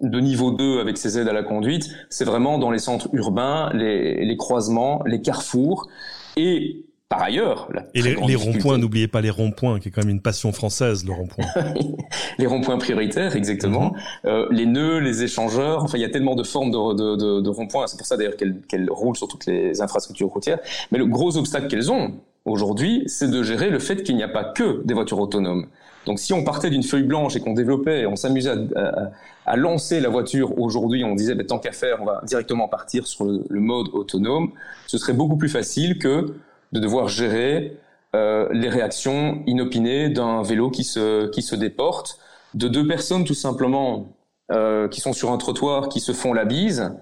de 0.00 0.20
niveau 0.20 0.50
2 0.50 0.80
avec 0.80 0.98
ses 0.98 1.16
aides 1.18 1.28
à 1.28 1.32
la 1.32 1.44
conduite, 1.44 1.88
c'est 2.10 2.24
vraiment 2.24 2.58
dans 2.58 2.72
les 2.72 2.80
centres 2.80 3.08
urbains, 3.12 3.70
les, 3.72 4.24
les 4.24 4.36
croisements, 4.36 5.02
les 5.06 5.22
carrefours. 5.22 5.88
Et 6.36 6.84
par 7.08 7.22
ailleurs, 7.22 7.68
et 7.94 8.02
les, 8.02 8.34
ronds-points, 8.34 8.78
n'oubliez 8.78 9.06
pas 9.06 9.20
les 9.20 9.30
ronds-points, 9.30 9.78
qui 9.78 9.88
est 9.88 9.90
quand 9.92 10.02
même 10.02 10.10
une 10.10 10.20
passion 10.20 10.50
française, 10.50 11.04
le 11.04 11.12
rond-point. 11.12 11.44
les 12.38 12.46
ronds-points 12.46 12.78
prioritaires, 12.78 13.36
exactement. 13.36 13.92
Mhm. 13.92 14.00
euh, 14.24 14.48
les 14.50 14.66
nœuds, 14.66 14.98
les 14.98 15.22
échangeurs. 15.22 15.84
Enfin, 15.84 15.98
il 15.98 16.00
y 16.00 16.04
a 16.04 16.10
tellement 16.10 16.34
de 16.34 16.42
formes 16.42 16.72
de, 16.72 16.94
de, 16.94 17.16
de, 17.16 17.40
de 17.42 17.48
ronds-points. 17.48 17.86
C'est 17.86 17.96
pour 17.96 18.08
ça 18.08 18.16
d'ailleurs 18.16 18.36
qu'elles 18.36 18.90
roulent 18.90 19.16
sur 19.16 19.28
toutes 19.28 19.46
les 19.46 19.80
infrastructures 19.80 20.28
routières. 20.28 20.58
Mais 20.90 20.98
le 20.98 21.06
gros 21.06 21.36
obstacle 21.36 21.68
qu'elles 21.68 21.92
ont 21.92 22.14
aujourd'hui, 22.44 23.04
c'est 23.06 23.30
de 23.30 23.40
gérer 23.44 23.70
le 23.70 23.78
fait 23.78 24.02
qu'il 24.02 24.16
n'y 24.16 24.24
a 24.24 24.28
pas 24.28 24.42
que 24.42 24.84
des 24.84 24.94
voitures 24.94 25.20
autonomes. 25.20 25.66
Donc, 26.06 26.18
si 26.18 26.32
on 26.32 26.42
partait 26.42 26.70
d'une 26.70 26.84
feuille 26.84 27.04
blanche 27.04 27.36
et 27.36 27.40
qu'on 27.40 27.54
développait, 27.54 28.06
on 28.06 28.16
s'amusait 28.16 28.50
à, 28.74 29.10
à, 29.44 29.56
lancer 29.56 30.00
la 30.00 30.08
voiture 30.08 30.58
aujourd'hui, 30.58 31.04
on 31.04 31.14
disait, 31.14 31.36
ben, 31.36 31.46
tant 31.46 31.58
qu'à 31.60 31.72
faire, 31.72 31.98
on 32.00 32.04
va 32.04 32.20
directement 32.24 32.66
partir 32.66 33.06
sur 33.06 33.24
le, 33.24 33.44
le 33.48 33.60
mode 33.60 33.88
autonome. 33.92 34.50
Ce 34.88 34.98
serait 34.98 35.12
beaucoup 35.12 35.36
plus 35.36 35.48
facile 35.48 35.98
que 35.98 36.34
de 36.72 36.80
devoir 36.80 37.08
gérer 37.08 37.76
euh, 38.14 38.48
les 38.52 38.68
réactions 38.68 39.42
inopinées 39.46 40.08
d'un 40.08 40.42
vélo 40.42 40.70
qui 40.70 40.84
se, 40.84 41.28
qui 41.28 41.42
se 41.42 41.54
déporte, 41.54 42.18
de 42.54 42.68
deux 42.68 42.86
personnes 42.86 43.24
tout 43.24 43.34
simplement 43.34 44.12
euh, 44.52 44.88
qui 44.88 45.00
sont 45.00 45.12
sur 45.12 45.32
un 45.32 45.38
trottoir, 45.38 45.88
qui 45.88 46.00
se 46.00 46.12
font 46.12 46.32
la 46.32 46.44
bise. 46.44 46.92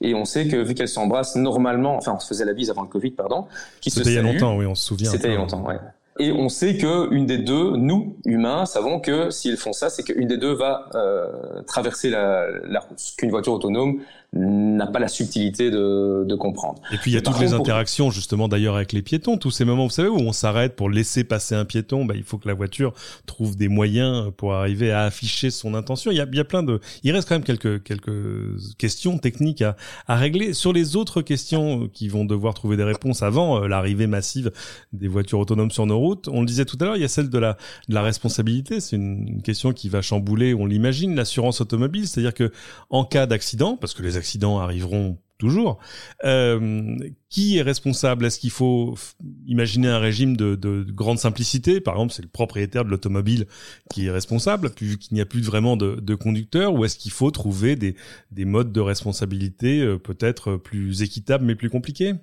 Et 0.00 0.14
on 0.14 0.24
sait 0.24 0.48
que 0.48 0.56
vu 0.56 0.74
qu'elles 0.74 0.88
s'embrassent 0.88 1.36
normalement, 1.36 1.96
enfin 1.96 2.14
on 2.16 2.18
se 2.18 2.26
faisait 2.26 2.46
la 2.46 2.54
bise 2.54 2.70
avant 2.70 2.82
le 2.82 2.88
Covid, 2.88 3.10
pardon, 3.10 3.46
qui 3.80 3.90
se 3.90 3.98
C'était 3.98 4.10
il 4.10 4.14
y 4.14 4.18
a 4.18 4.22
longtemps, 4.22 4.56
oui, 4.56 4.64
on 4.66 4.74
se 4.74 4.86
souvient. 4.86 5.10
C'était 5.10 5.28
il 5.28 5.32
y 5.32 5.36
a 5.36 5.38
longtemps, 5.38 5.64
ouais. 5.66 5.76
Et 6.18 6.32
on 6.32 6.48
sait 6.48 6.78
que 6.78 7.12
une 7.12 7.26
des 7.26 7.36
deux, 7.36 7.76
nous 7.76 8.16
humains, 8.24 8.64
savons 8.64 9.00
que 9.00 9.28
s'ils 9.28 9.58
font 9.58 9.74
ça, 9.74 9.90
c'est 9.90 10.02
qu'une 10.02 10.26
des 10.26 10.38
deux 10.38 10.54
va 10.54 10.88
euh, 10.94 11.60
traverser 11.66 12.08
la, 12.08 12.46
la 12.64 12.80
route. 12.80 12.98
Qu'une 13.18 13.28
voiture 13.28 13.52
autonome 13.52 14.00
n'a 14.32 14.86
pas 14.86 14.98
la 14.98 15.08
subtilité 15.08 15.70
de, 15.70 16.24
de, 16.26 16.34
comprendre. 16.34 16.80
Et 16.92 16.96
puis 16.98 17.10
il 17.10 17.14
y 17.14 17.16
a 17.16 17.20
toutes 17.20 17.40
les 17.40 17.54
interactions 17.54 18.10
justement 18.10 18.48
d'ailleurs 18.48 18.76
avec 18.76 18.92
les 18.92 19.02
piétons, 19.02 19.38
tous 19.38 19.50
ces 19.50 19.64
moments, 19.64 19.84
vous 19.84 19.90
savez, 19.90 20.08
où 20.08 20.18
on 20.18 20.32
s'arrête 20.32 20.76
pour 20.76 20.90
laisser 20.90 21.24
passer 21.24 21.54
un 21.54 21.64
piéton, 21.64 22.04
bah, 22.04 22.14
il 22.16 22.22
faut 22.22 22.38
que 22.38 22.48
la 22.48 22.54
voiture 22.54 22.92
trouve 23.24 23.56
des 23.56 23.68
moyens 23.68 24.32
pour 24.36 24.54
arriver 24.54 24.92
à 24.92 25.04
afficher 25.04 25.50
son 25.50 25.74
intention. 25.74 26.10
Il 26.10 26.16
y 26.16 26.20
a, 26.20 26.26
il 26.30 26.36
y 26.36 26.40
a 26.40 26.44
plein 26.44 26.62
de, 26.62 26.80
il 27.02 27.12
reste 27.12 27.28
quand 27.28 27.34
même 27.36 27.44
quelques 27.44 27.82
quelques 27.82 28.76
questions 28.78 29.18
techniques 29.18 29.62
à, 29.62 29.76
à 30.06 30.16
régler. 30.16 30.52
Sur 30.52 30.72
les 30.72 30.96
autres 30.96 31.22
questions 31.22 31.88
qui 31.88 32.08
vont 32.08 32.24
devoir 32.24 32.54
trouver 32.54 32.76
des 32.76 32.84
réponses 32.84 33.22
avant 33.22 33.62
euh, 33.62 33.68
l'arrivée 33.68 34.06
massive 34.06 34.52
des 34.92 35.08
voitures 35.08 35.38
autonomes 35.38 35.70
sur 35.70 35.86
nos 35.86 35.98
routes, 35.98 36.28
on 36.28 36.40
le 36.40 36.46
disait 36.46 36.64
tout 36.64 36.76
à 36.80 36.84
l'heure, 36.84 36.96
il 36.96 37.02
y 37.02 37.04
a 37.04 37.08
celle 37.08 37.30
de 37.30 37.38
la 37.38 37.56
de 37.88 37.94
la 37.94 38.02
responsabilité. 38.02 38.80
C'est 38.80 38.96
une, 38.96 39.26
une 39.28 39.42
question 39.42 39.72
qui 39.72 39.88
va 39.88 40.02
chambouler, 40.02 40.52
on 40.54 40.66
l'imagine, 40.66 41.14
l'assurance 41.14 41.60
automobile, 41.60 42.06
c'est-à-dire 42.06 42.34
que 42.34 42.52
en 42.90 43.04
cas 43.04 43.26
d'accident, 43.26 43.76
parce 43.76 43.94
que 43.94 44.02
les 44.02 44.16
accidents 44.16 44.25
arriveront 44.58 45.18
toujours. 45.38 45.78
Euh, 46.24 46.96
qui 47.28 47.58
est 47.58 47.62
responsable? 47.62 48.24
Est-ce 48.24 48.38
qu'il 48.38 48.50
faut 48.50 48.94
imaginer 49.46 49.88
un 49.88 49.98
régime 49.98 50.36
de, 50.36 50.54
de, 50.54 50.84
grande 50.90 51.18
simplicité? 51.18 51.80
Par 51.80 51.94
exemple, 51.94 52.12
c'est 52.12 52.22
le 52.22 52.28
propriétaire 52.28 52.84
de 52.84 52.90
l'automobile 52.90 53.46
qui 53.90 54.06
est 54.06 54.10
responsable, 54.10 54.70
vu 54.80 54.98
qu'il 54.98 55.14
n'y 55.14 55.20
a 55.20 55.26
plus 55.26 55.42
vraiment 55.42 55.76
de, 55.76 56.14
conducteur, 56.14 56.74
ou 56.74 56.84
est-ce 56.84 56.96
qu'il 56.96 57.12
faut 57.12 57.30
trouver 57.30 57.76
des, 57.76 57.94
des, 58.30 58.44
modes 58.44 58.72
de 58.72 58.80
responsabilité 58.80 59.80
euh, 59.80 59.98
peut-être 59.98 60.56
plus 60.56 61.02
équitables 61.02 61.44
mais 61.44 61.54
plus 61.54 61.70
compliqués? 61.70 62.14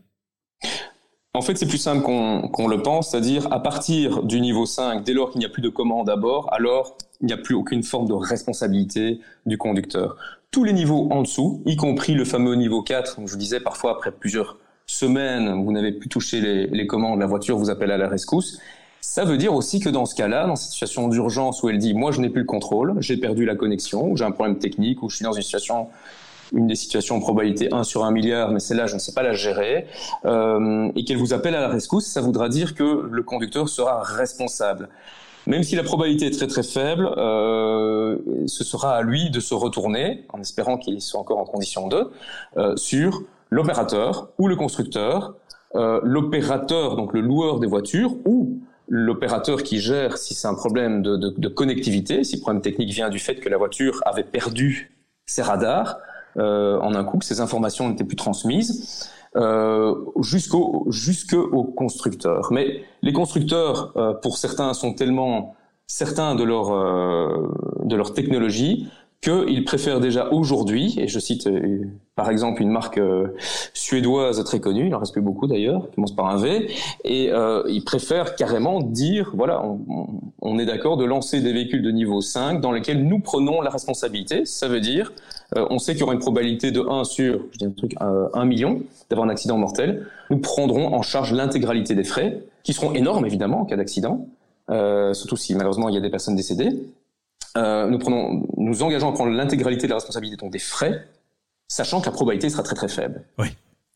En 1.36 1.42
fait, 1.42 1.58
c'est 1.58 1.68
plus 1.68 1.80
simple 1.80 2.04
qu'on 2.04 2.68
le 2.68 2.82
pense, 2.84 3.10
c'est-à-dire 3.10 3.52
à 3.52 3.60
partir 3.60 4.22
du 4.22 4.40
niveau 4.40 4.68
5, 4.68 5.04
dès 5.04 5.14
lors 5.14 5.32
qu'il 5.32 5.40
n'y 5.40 5.46
a 5.46 5.50
plus 5.50 5.64
de 5.64 5.70
commande 5.70 6.08
à 6.10 6.16
bord, 6.16 6.54
alors 6.54 6.96
il 7.22 7.26
n'y 7.26 7.34
a 7.34 7.38
plus 7.38 7.56
aucune 7.56 7.82
forme 7.82 8.08
de 8.08 8.14
responsabilité 8.14 9.20
du 9.48 9.58
conducteur 9.58 10.16
tous 10.54 10.64
les 10.64 10.72
niveaux 10.72 11.10
en 11.12 11.24
dessous, 11.24 11.64
y 11.66 11.76
compris 11.76 12.14
le 12.14 12.26
fameux 12.26 12.54
niveau 12.54 12.84
4, 12.84 13.16
comme 13.16 13.28
je 13.28 13.34
vous 13.34 13.40
disais, 13.40 13.60
parfois 13.60 13.92
après 13.92 14.12
plusieurs 14.12 14.60
semaines, 14.86 15.64
vous 15.64 15.72
n'avez 15.72 15.92
plus 15.92 16.10
touché 16.10 16.42
les, 16.42 16.68
les, 16.68 16.86
commandes, 16.86 17.20
la 17.20 17.26
voiture 17.26 17.58
vous 17.58 17.72
appelle 17.72 17.92
à 17.92 17.98
la 17.98 18.08
rescousse. 18.08 18.60
Ça 19.02 19.26
veut 19.26 19.38
dire 19.38 19.56
aussi 19.56 19.80
que 19.80 19.90
dans 19.90 20.06
ce 20.06 20.14
cas-là, 20.14 20.46
dans 20.46 20.56
cette 20.56 20.72
situation 20.72 21.08
d'urgence 21.08 21.64
où 21.64 21.70
elle 21.70 21.80
dit, 21.80 21.96
moi 21.96 22.12
je 22.12 22.22
n'ai 22.22 22.30
plus 22.30 22.42
le 22.42 22.48
contrôle, 22.48 22.94
j'ai 23.00 23.18
perdu 23.18 23.46
la 23.46 23.56
connexion, 23.56 24.12
ou 24.12 24.16
j'ai 24.16 24.26
un 24.26 24.32
problème 24.32 24.60
technique, 24.60 25.02
ou 25.02 25.10
je 25.10 25.16
suis 25.16 25.24
dans 25.26 25.34
une 25.34 25.42
situation 25.42 25.88
une 26.54 26.68
des 26.68 26.76
situations 26.76 27.20
probabilité 27.20 27.74
1 27.74 27.84
sur 27.84 28.06
1 28.06 28.12
milliard, 28.12 28.52
mais 28.52 28.60
celle-là, 28.60 28.86
je 28.86 28.94
ne 28.94 29.00
sais 29.00 29.14
pas 29.14 29.24
la 29.24 29.34
gérer, 29.34 29.88
euh, 30.26 30.92
et 30.96 31.04
qu'elle 31.04 31.18
vous 31.18 31.34
appelle 31.34 31.56
à 31.56 31.62
la 31.62 31.68
rescousse, 31.68 32.06
ça 32.06 32.22
voudra 32.22 32.48
dire 32.48 32.76
que 32.76 33.10
le 33.10 33.24
conducteur 33.24 33.68
sera 33.70 34.04
responsable. 34.04 34.90
Même 35.46 35.64
si 35.64 35.76
la 35.76 35.84
probabilité 35.84 36.28
est 36.28 36.32
très 36.32 36.48
très 36.48 36.64
faible, 36.64 37.10
euh, 37.18 38.18
ce 38.48 38.64
sera 38.64 38.96
à 38.96 39.02
lui 39.02 39.30
de 39.30 39.40
se 39.40 39.54
retourner, 39.54 40.26
en 40.30 40.40
espérant 40.40 40.78
qu'il 40.78 41.02
soit 41.02 41.20
encore 41.20 41.38
en 41.38 41.46
condition 41.46 41.88
de, 41.88 42.10
euh, 42.58 42.76
sur 42.78 43.24
l'opérateur 43.50 44.30
ou 44.38 44.48
le 44.48 44.56
constructeur, 44.56 45.36
euh, 45.76 46.00
l'opérateur, 46.04 46.96
donc 46.96 47.14
le 47.14 47.22
loueur 47.22 47.60
des 47.60 47.68
voitures, 47.68 48.16
ou 48.26 48.60
l'opérateur 48.88 49.64
qui 49.64 49.80
gère 49.80 50.18
si 50.18 50.34
c'est 50.34 50.48
un 50.48 50.54
problème 50.54 51.02
de, 51.02 51.18
de, 51.18 51.34
de, 51.36 51.48
connectivité, 51.48 52.24
si 52.24 52.36
le 52.36 52.42
problème 52.42 52.62
technique 52.62 52.92
vient 52.92 53.10
du 53.10 53.20
fait 53.20 53.36
que 53.36 53.50
la 53.50 53.58
voiture 53.58 54.02
avait 54.06 54.24
perdu 54.24 54.92
ses 55.26 55.42
radars 55.42 55.98
euh, 56.38 56.80
en 56.80 56.96
un 56.96 57.04
coup, 57.04 57.18
que 57.18 57.26
ces 57.26 57.42
informations 57.42 57.90
n'étaient 57.90 58.04
plus 58.04 58.16
transmises 58.16 59.10
euh, 59.36 59.96
jusqu'au 60.22 60.86
jusqu'au 60.90 61.64
constructeur. 61.64 62.52
Mais 62.52 62.84
les 63.02 63.14
constructeurs, 63.14 63.92
euh, 63.98 64.14
pour 64.14 64.38
certains, 64.38 64.74
sont 64.74 64.94
tellement 64.94 65.56
certains 65.88 66.36
de 66.36 66.44
leur 66.44 66.72
euh, 66.72 67.48
de 67.84 67.96
leur 67.96 68.14
technologie 68.14 68.88
qu'ils 69.24 69.64
préfèrent 69.64 70.02
déjà 70.02 70.30
aujourd'hui, 70.32 70.96
et 71.00 71.08
je 71.08 71.18
cite 71.18 71.48
euh, 71.48 71.86
par 72.16 72.30
exemple 72.30 72.62
une 72.62 72.70
marque 72.70 72.98
euh, 72.98 73.30
suédoise 73.74 74.44
très 74.44 74.60
connue, 74.60 74.88
il 74.88 74.96
en 74.96 75.00
reste 75.00 75.14
plus 75.14 75.22
beaucoup 75.22 75.48
d'ailleurs, 75.48 75.90
qui 75.90 75.96
commence 75.96 76.16
par 76.16 76.28
un 76.28 76.38
V, 76.38 76.70
et 77.04 77.32
euh, 77.32 77.64
ils 77.68 77.84
préfèrent 77.84 78.36
carrément 78.36 78.82
dire, 78.82 79.32
voilà, 79.34 79.64
on, 80.42 80.60
est 80.60 80.66
d'accord 80.66 80.98
de 80.98 81.06
lancer 81.06 81.42
des 81.42 81.54
véhicules 81.54 81.82
de 81.82 81.90
niveau 81.90 82.22
5 82.22 82.62
dans 82.62 82.72
lesquels 82.72 83.04
nous 83.04 83.20
prenons 83.20 83.62
la 83.62 83.70
responsabilité, 83.70 84.46
ça 84.46 84.68
veut 84.68 84.82
dire, 84.82 85.14
euh, 85.56 85.66
on 85.70 85.80
sait 85.80 85.94
qu'il 85.94 86.02
y 86.02 86.04
aura 86.04 86.14
une 86.14 86.20
probabilité 86.20 86.72
de 86.72 86.82
1 86.82 87.04
sur, 87.06 87.40
je 87.52 87.58
dis 87.58 87.66
un 87.66 87.72
truc, 87.72 87.96
1 88.00 88.46
million 88.46 88.82
d'avoir 89.10 89.28
un 89.28 89.32
accident 89.32 89.58
mortel, 89.58 90.06
nous 90.30 90.38
prendrons 90.38 90.94
en 90.94 91.02
charge 91.02 91.34
l'intégralité 91.34 91.96
des 91.96 92.04
frais, 92.04 92.44
qui 92.64 92.74
seront 92.74 92.94
énormes 92.94 93.26
évidemment 93.26 93.62
en 93.62 93.66
cas 93.66 93.76
d'accident, 93.76 94.28
surtout 95.14 95.36
si 95.36 95.56
malheureusement 95.56 95.90
il 95.90 95.96
y 95.96 95.98
a 95.98 96.02
des 96.02 96.12
personnes 96.12 96.36
décédées, 96.36 96.70
euh, 97.58 97.88
nous 97.88 98.00
prenons, 98.00 98.48
nous 98.58 98.84
engageons 98.84 99.10
à 99.10 99.14
prendre 99.14 99.32
l'intégralité 99.32 99.84
de 99.84 99.90
la 99.90 99.96
responsabilité 99.96 100.38
donc 100.38 100.52
des 100.52 100.60
frais, 100.60 101.06
sachant 101.68 102.02
que 102.02 102.06
la 102.06 102.12
probabilité 102.12 102.50
sera 102.50 102.64
très 102.64 102.76
très 102.76 102.88
faible. 102.88 103.24
Oui. 103.38 103.48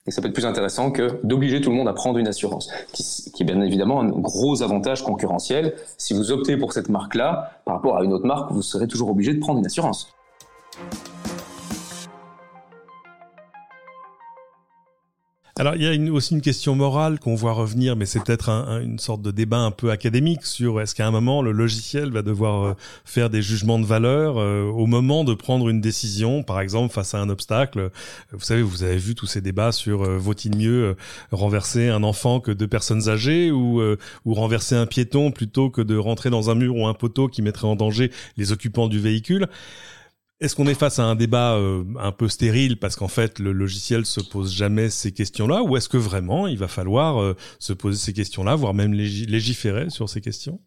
Et 0.06 0.12
ça 0.12 0.22
peut 0.22 0.30
être 0.30 0.34
plus 0.34 0.46
intéressant 0.46 0.90
que 0.92 1.20
d'obliger 1.24 1.60
tout 1.60 1.70
le 1.70 1.76
monde 1.76 1.90
à 1.90 1.94
prendre 1.94 2.18
une 2.18 2.28
assurance, 2.28 2.72
qui, 2.94 3.04
qui, 3.34 3.44
est 3.44 3.46
bien 3.46 3.62
évidemment 3.62 4.00
un 4.00 4.08
gros 4.08 4.64
avantage 4.64 5.04
concurrentiel. 5.04 5.76
Si 5.98 6.14
vous 6.14 6.32
optez 6.32 6.56
pour 6.56 6.72
cette 6.72 6.88
marque-là, 6.88 7.62
par 7.66 7.76
rapport 7.76 7.98
à 7.98 8.06
une 8.06 8.14
autre 8.14 8.26
marque, 8.26 8.52
vous 8.52 8.62
serez 8.62 8.88
toujours 8.88 9.10
obligé 9.10 9.34
de 9.34 9.40
prendre 9.40 9.60
une 9.60 9.66
assurance. 9.66 10.14
Alors 15.60 15.74
il 15.76 15.82
y 15.82 15.88
a 15.88 16.14
aussi 16.14 16.36
une 16.36 16.42
question 16.42 16.76
morale 16.76 17.20
qu'on 17.20 17.34
voit 17.34 17.54
revenir, 17.54 17.96
mais 17.96 18.06
c'est 18.06 18.24
peut-être 18.24 18.50
une 18.50 19.00
sorte 19.00 19.24
de 19.24 19.32
débat 19.32 19.58
un 19.58 19.72
peu 19.72 19.90
académique 19.90 20.46
sur 20.46 20.80
est-ce 20.80 20.94
qu'à 20.94 21.08
un 21.08 21.10
moment 21.10 21.42
le 21.42 21.52
logiciel 21.52 22.12
va 22.12 22.22
devoir 22.22 22.64
euh, 22.64 22.74
faire 23.06 23.32
des 23.32 23.42
jugements 23.42 23.80
de 23.80 23.86
valeur 23.86 24.38
euh, 24.38 24.66
au 24.66 24.86
moment 24.86 25.24
de 25.24 25.34
prendre 25.34 25.68
une 25.70 25.82
décision, 25.82 26.44
par 26.44 26.62
exemple 26.62 26.94
face 26.94 27.16
à 27.16 27.20
un 27.20 27.30
obstacle? 27.30 27.90
Vous 28.34 28.40
savez, 28.40 28.62
vous 28.62 28.84
avez 28.84 28.98
vu 28.98 29.16
tous 29.16 29.26
ces 29.26 29.42
débats 29.42 29.72
sur 29.72 30.04
euh, 30.04 30.20
vaut-il 30.20 30.56
mieux 30.56 30.96
renverser 31.32 31.90
un 31.90 32.04
enfant 32.04 32.40
que 32.40 32.52
deux 32.52 32.68
personnes 32.68 33.10
âgées 33.10 33.50
ou, 33.50 33.82
ou 34.26 34.34
renverser 34.36 34.76
un 34.76 34.86
piéton 34.86 35.32
plutôt 35.32 35.72
que 35.72 35.82
de 35.82 35.98
rentrer 35.98 36.30
dans 36.30 36.52
un 36.52 36.56
mur 36.56 36.76
ou 36.76 36.86
un 36.86 36.94
poteau 36.94 37.30
qui 37.30 37.42
mettrait 37.42 37.68
en 37.68 37.76
danger 37.76 38.12
les 38.38 38.52
occupants 38.52 38.88
du 38.88 39.00
véhicule? 39.00 39.48
Est-ce 40.40 40.56
qu'on 40.56 40.68
est 40.68 40.76
face 40.76 41.00
à 41.00 41.04
un 41.04 41.16
débat 41.16 41.56
euh, 41.56 41.84
un 42.00 42.12
peu 42.12 42.28
stérile 42.28 42.78
parce 42.80 42.96
qu'en 42.96 43.08
fait 43.08 43.40
le 43.40 43.52
logiciel 43.52 44.06
se 44.06 44.22
pose 44.22 44.54
jamais 44.54 44.90
ces 44.90 45.12
questions-là 45.12 45.64
ou 45.64 45.78
est-ce 45.78 45.90
que 45.90 45.98
vraiment 45.98 46.46
il 46.46 46.60
va 46.60 46.68
falloir 46.68 47.20
euh, 47.20 47.36
se 47.58 47.74
poser 47.74 47.98
ces 47.98 48.14
questions-là, 48.14 48.56
voire 48.56 48.76
même 48.76 48.94
légiférer 48.94 49.90
sur 49.90 50.10
ces 50.10 50.22
questions? 50.22 50.60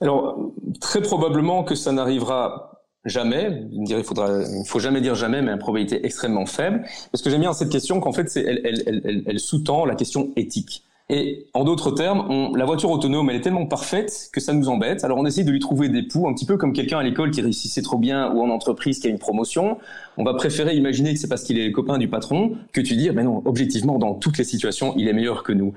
Alors 0.00 0.52
très 0.80 1.00
probablement 1.00 1.62
que 1.62 1.76
ça 1.76 1.92
n'arrivera 1.92 2.72
jamais. 3.04 3.68
Il 3.70 3.88
il 3.88 4.04
faudra, 4.04 4.42
il 4.42 4.66
faut 4.66 4.80
jamais 4.80 5.00
dire 5.00 5.14
jamais, 5.14 5.42
mais 5.42 5.52
une 5.52 5.58
probabilité 5.58 6.04
extrêmement 6.04 6.46
faible. 6.46 6.84
Parce 7.10 7.22
que 7.22 7.30
j'aime 7.30 7.40
bien 7.40 7.52
cette 7.52 7.70
question 7.70 8.00
qu'en 8.00 8.12
fait, 8.12 8.30
elle, 8.36 8.60
elle, 8.64 9.02
elle, 9.04 9.22
elle 9.26 9.40
sous-tend 9.40 9.84
la 9.84 9.94
question 9.94 10.32
éthique. 10.36 10.84
Et 11.08 11.46
en 11.52 11.64
d'autres 11.64 11.90
termes, 11.90 12.56
la 12.56 12.64
voiture 12.64 12.90
autonome, 12.90 13.28
elle 13.28 13.36
est 13.36 13.42
tellement 13.42 13.66
parfaite 13.66 14.30
que 14.32 14.40
ça 14.40 14.52
nous 14.52 14.68
embête. 14.68 15.04
Alors 15.04 15.18
on 15.18 15.26
essaie 15.26 15.44
de 15.44 15.50
lui 15.50 15.58
trouver 15.58 15.88
des 15.88 16.02
poux, 16.02 16.26
un 16.26 16.32
petit 16.32 16.46
peu 16.46 16.56
comme 16.56 16.72
quelqu'un 16.72 16.98
à 16.98 17.02
l'école 17.02 17.30
qui 17.30 17.42
réussissait 17.42 17.82
trop 17.82 17.98
bien 17.98 18.32
ou 18.32 18.40
en 18.40 18.48
entreprise 18.48 18.98
qui 18.98 19.08
a 19.08 19.10
une 19.10 19.18
promotion. 19.18 19.78
On 20.16 20.24
va 20.24 20.34
préférer 20.34 20.74
imaginer 20.74 21.12
que 21.12 21.20
c'est 21.20 21.28
parce 21.28 21.42
qu'il 21.42 21.58
est 21.58 21.66
le 21.66 21.72
copain 21.72 21.98
du 21.98 22.08
patron 22.08 22.52
que 22.72 22.80
tu 22.80 22.96
dis, 22.96 23.10
mais 23.10 23.24
non, 23.24 23.42
objectivement, 23.44 23.98
dans 23.98 24.14
toutes 24.14 24.38
les 24.38 24.44
situations, 24.44 24.94
il 24.96 25.08
est 25.08 25.12
meilleur 25.12 25.42
que 25.42 25.52
nous. 25.52 25.74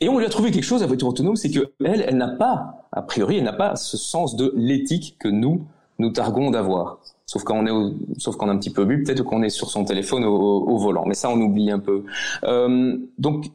Et 0.00 0.08
on 0.08 0.18
lui 0.18 0.26
a 0.26 0.28
trouvé 0.28 0.50
quelque 0.50 0.64
chose, 0.64 0.80
la 0.82 0.86
voiture 0.86 1.08
autonome, 1.08 1.36
c'est 1.36 1.50
que 1.50 1.70
elle, 1.84 2.16
n'a 2.16 2.28
pas, 2.28 2.88
a 2.92 3.02
priori, 3.02 3.38
elle 3.38 3.44
n'a 3.44 3.52
pas 3.52 3.76
ce 3.76 3.96
sens 3.96 4.36
de 4.36 4.52
l'éthique 4.56 5.16
que 5.18 5.28
nous, 5.28 5.64
nous 5.98 6.10
targuons 6.10 6.50
d'avoir. 6.50 6.98
Sauf 7.24 7.44
quand 7.44 7.56
on 7.56 7.66
est, 7.66 7.70
au, 7.70 7.94
sauf 8.18 8.36
quand 8.36 8.46
on 8.46 8.50
a 8.50 8.52
un 8.52 8.58
petit 8.58 8.70
peu 8.70 8.84
bu, 8.84 9.02
peut-être 9.02 9.22
qu'on 9.22 9.42
est 9.42 9.48
sur 9.48 9.70
son 9.70 9.84
téléphone 9.84 10.24
au, 10.24 10.34
au, 10.34 10.76
volant. 10.76 11.04
Mais 11.06 11.14
ça, 11.14 11.30
on 11.30 11.40
oublie 11.40 11.70
un 11.70 11.78
peu. 11.78 12.04
Euh, 12.44 12.96
donc, 13.18 13.46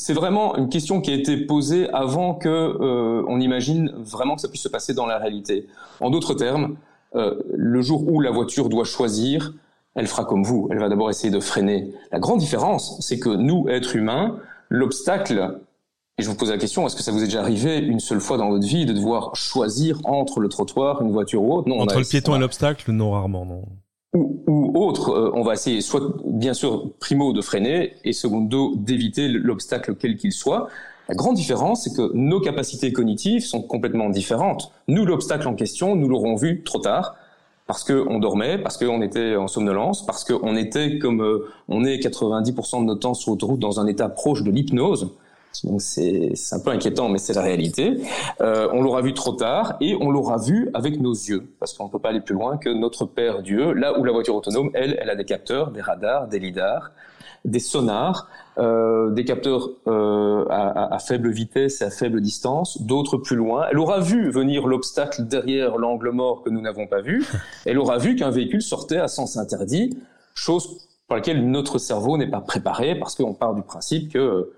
c'est 0.00 0.14
vraiment 0.14 0.56
une 0.56 0.68
question 0.68 1.00
qui 1.00 1.10
a 1.10 1.14
été 1.14 1.36
posée 1.36 1.88
avant 1.90 2.34
que 2.34 2.48
euh, 2.48 3.22
on 3.28 3.38
imagine 3.38 3.92
vraiment 3.98 4.34
que 4.34 4.40
ça 4.40 4.48
puisse 4.48 4.62
se 4.62 4.68
passer 4.68 4.94
dans 4.94 5.06
la 5.06 5.18
réalité. 5.18 5.66
En 6.00 6.10
d'autres 6.10 6.34
termes, 6.34 6.76
euh, 7.14 7.34
le 7.54 7.82
jour 7.82 8.10
où 8.10 8.20
la 8.20 8.30
voiture 8.30 8.68
doit 8.68 8.84
choisir, 8.84 9.52
elle 9.94 10.06
fera 10.06 10.24
comme 10.24 10.42
vous. 10.42 10.68
Elle 10.70 10.78
va 10.78 10.88
d'abord 10.88 11.10
essayer 11.10 11.30
de 11.30 11.40
freiner. 11.40 11.92
La 12.12 12.18
grande 12.18 12.38
différence, 12.38 12.96
c'est 13.00 13.18
que 13.18 13.28
nous, 13.28 13.68
êtres 13.68 13.94
humains, 13.94 14.38
l'obstacle, 14.70 15.58
et 16.16 16.22
je 16.22 16.28
vous 16.28 16.34
pose 16.36 16.50
la 16.50 16.58
question, 16.58 16.86
est-ce 16.86 16.96
que 16.96 17.02
ça 17.02 17.12
vous 17.12 17.22
est 17.22 17.26
déjà 17.26 17.40
arrivé 17.40 17.78
une 17.78 18.00
seule 18.00 18.20
fois 18.20 18.38
dans 18.38 18.48
votre 18.48 18.66
vie 18.66 18.86
de 18.86 18.92
devoir 18.92 19.36
choisir 19.36 20.00
entre 20.04 20.40
le 20.40 20.48
trottoir, 20.48 21.02
une 21.02 21.12
voiture 21.12 21.42
ou 21.42 21.54
autre? 21.54 21.68
Non. 21.68 21.80
Entre 21.80 21.98
le 21.98 22.04
piéton 22.04 22.36
et 22.36 22.38
l'obstacle, 22.38 22.90
non 22.90 23.10
rarement, 23.10 23.44
non 23.44 23.64
ou, 24.14 24.42
ou 24.46 24.78
autre, 24.78 25.10
euh, 25.10 25.30
on 25.34 25.42
va 25.42 25.54
essayer 25.54 25.80
soit 25.80 26.02
bien 26.24 26.54
sûr 26.54 26.90
primo 26.98 27.32
de 27.32 27.40
freiner 27.40 27.94
et 28.04 28.12
secondo 28.12 28.74
d'éviter 28.76 29.28
l'obstacle 29.28 29.94
quel 29.98 30.16
qu'il 30.16 30.32
soit. 30.32 30.68
La 31.08 31.14
grande 31.14 31.36
différence, 31.36 31.84
c'est 31.84 31.94
que 31.94 32.12
nos 32.14 32.40
capacités 32.40 32.92
cognitives 32.92 33.44
sont 33.44 33.62
complètement 33.62 34.10
différentes. 34.10 34.72
Nous, 34.88 35.04
l'obstacle 35.04 35.48
en 35.48 35.54
question, 35.54 35.96
nous 35.96 36.08
l'aurons 36.08 36.36
vu 36.36 36.62
trop 36.62 36.78
tard 36.78 37.16
parce 37.66 37.84
qu'on 37.84 38.18
dormait, 38.18 38.58
parce 38.58 38.76
qu'on 38.76 39.00
était 39.00 39.36
en 39.36 39.46
somnolence, 39.46 40.04
parce 40.04 40.24
qu'on 40.24 40.56
était 40.56 40.98
comme 40.98 41.22
euh, 41.22 41.48
on 41.68 41.84
est 41.84 41.98
90% 41.98 42.80
de 42.80 42.84
notre 42.86 43.00
temps 43.00 43.14
sur 43.14 43.32
autoroute 43.32 43.60
dans 43.60 43.78
un 43.78 43.86
état 43.86 44.08
proche 44.08 44.42
de 44.42 44.50
l'hypnose. 44.50 45.10
Donc 45.64 45.82
c'est 45.82 46.32
un 46.52 46.60
peu 46.60 46.70
inquiétant, 46.70 47.08
mais 47.08 47.18
c'est 47.18 47.34
la 47.34 47.42
réalité. 47.42 48.00
Euh, 48.40 48.68
on 48.72 48.82
l'aura 48.82 49.02
vu 49.02 49.14
trop 49.14 49.32
tard 49.32 49.76
et 49.80 49.96
on 50.00 50.10
l'aura 50.10 50.38
vu 50.38 50.70
avec 50.74 51.00
nos 51.00 51.12
yeux, 51.12 51.52
parce 51.58 51.72
qu'on 51.74 51.86
ne 51.86 51.90
peut 51.90 51.98
pas 51.98 52.10
aller 52.10 52.20
plus 52.20 52.34
loin 52.34 52.56
que 52.56 52.70
notre 52.70 53.04
Père 53.04 53.42
Dieu. 53.42 53.72
Là 53.72 53.98
où 53.98 54.04
la 54.04 54.12
voiture 54.12 54.34
autonome, 54.34 54.70
elle, 54.74 54.98
elle 55.00 55.10
a 55.10 55.16
des 55.16 55.24
capteurs, 55.24 55.70
des 55.70 55.80
radars, 55.80 56.28
des 56.28 56.38
lidars, 56.38 56.92
des 57.44 57.58
sonars, 57.58 58.28
euh, 58.58 59.10
des 59.10 59.24
capteurs 59.24 59.70
euh, 59.86 60.44
à, 60.50 60.94
à, 60.94 60.98
faible 60.98 61.30
vitesse 61.30 61.80
et 61.80 61.84
à 61.84 61.90
faible 61.90 62.20
distance, 62.20 62.82
d'autres 62.82 63.16
plus 63.16 63.36
loin. 63.36 63.66
Elle 63.70 63.78
aura 63.78 64.00
vu 64.00 64.30
venir 64.30 64.66
l'obstacle 64.66 65.26
derrière 65.26 65.78
l'angle 65.78 66.10
mort 66.10 66.42
que 66.42 66.50
nous 66.50 66.60
n'avons 66.60 66.86
pas 66.86 67.00
vu. 67.00 67.26
Elle 67.66 67.78
aura 67.78 67.98
vu 67.98 68.16
qu'un 68.16 68.30
véhicule 68.30 68.62
sortait 68.62 68.98
à 68.98 69.08
sens 69.08 69.36
interdit, 69.36 69.96
chose 70.34 70.88
pour 71.06 71.16
laquelle 71.16 71.50
notre 71.50 71.78
cerveau 71.78 72.16
n'est 72.18 72.30
pas 72.30 72.40
préparé, 72.40 72.98
parce 72.98 73.14
qu'on 73.14 73.34
part 73.34 73.54
du 73.54 73.62
principe 73.62 74.12
que 74.12 74.18
euh, 74.18 74.52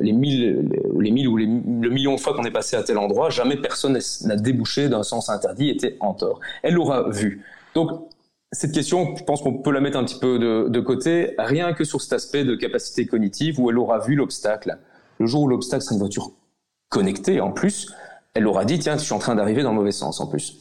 les 0.00 0.12
mille, 0.12 0.68
les 0.98 1.10
mille 1.10 1.28
ou 1.28 1.36
les, 1.36 1.46
le 1.46 1.90
million 1.90 2.14
de 2.14 2.20
fois 2.20 2.34
qu'on 2.34 2.44
est 2.44 2.50
passé 2.50 2.76
à 2.76 2.82
tel 2.82 2.98
endroit, 2.98 3.30
jamais 3.30 3.56
personne 3.56 3.98
n'a 4.24 4.36
débouché 4.36 4.88
d'un 4.88 5.02
sens 5.02 5.28
interdit, 5.28 5.70
était 5.70 5.96
en 6.00 6.14
tort. 6.14 6.40
Elle 6.62 6.74
l'aura 6.74 7.08
vu. 7.10 7.44
Donc, 7.74 7.90
cette 8.52 8.72
question, 8.72 9.14
je 9.16 9.22
pense 9.24 9.42
qu'on 9.42 9.54
peut 9.54 9.70
la 9.70 9.80
mettre 9.80 9.98
un 9.98 10.04
petit 10.04 10.18
peu 10.18 10.38
de, 10.38 10.68
de, 10.68 10.80
côté, 10.80 11.34
rien 11.38 11.72
que 11.72 11.84
sur 11.84 12.00
cet 12.00 12.12
aspect 12.12 12.44
de 12.44 12.56
capacité 12.56 13.06
cognitive 13.06 13.60
où 13.60 13.70
elle 13.70 13.78
aura 13.78 14.00
vu 14.00 14.16
l'obstacle. 14.16 14.78
Le 15.18 15.26
jour 15.26 15.42
où 15.42 15.48
l'obstacle 15.48 15.82
sera 15.82 15.94
une 15.94 16.00
voiture 16.00 16.32
connectée, 16.88 17.40
en 17.40 17.52
plus, 17.52 17.92
elle 18.34 18.46
aura 18.46 18.64
dit, 18.64 18.78
tiens, 18.78 18.96
je 18.96 19.04
suis 19.04 19.12
en 19.12 19.18
train 19.18 19.36
d'arriver 19.36 19.62
dans 19.62 19.70
le 19.70 19.76
mauvais 19.76 19.92
sens, 19.92 20.20
en 20.20 20.26
plus. 20.26 20.58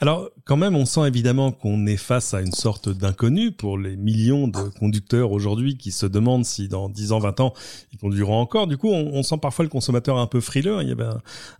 Alors, 0.00 0.30
quand 0.44 0.56
même, 0.56 0.76
on 0.76 0.84
sent 0.84 1.06
évidemment 1.06 1.52
qu'on 1.52 1.86
est 1.86 1.96
face 1.96 2.34
à 2.34 2.40
une 2.40 2.52
sorte 2.52 2.88
d'inconnu 2.88 3.52
pour 3.52 3.78
les 3.78 3.96
millions 3.96 4.48
de 4.48 4.68
conducteurs 4.78 5.32
aujourd'hui 5.32 5.76
qui 5.76 5.92
se 5.92 6.06
demandent 6.06 6.44
si 6.44 6.68
dans 6.68 6.88
10 6.88 7.12
ans, 7.12 7.18
20 7.18 7.40
ans, 7.40 7.54
ils 7.92 7.98
conduiront 7.98 8.38
encore. 8.38 8.66
Du 8.66 8.76
coup, 8.76 8.88
on, 8.88 9.22
sent 9.22 9.38
parfois 9.40 9.64
le 9.64 9.68
consommateur 9.68 10.18
un 10.18 10.26
peu 10.26 10.40
frileux. 10.40 10.78
Il 10.82 10.88
y 10.88 10.92
avait 10.92 11.08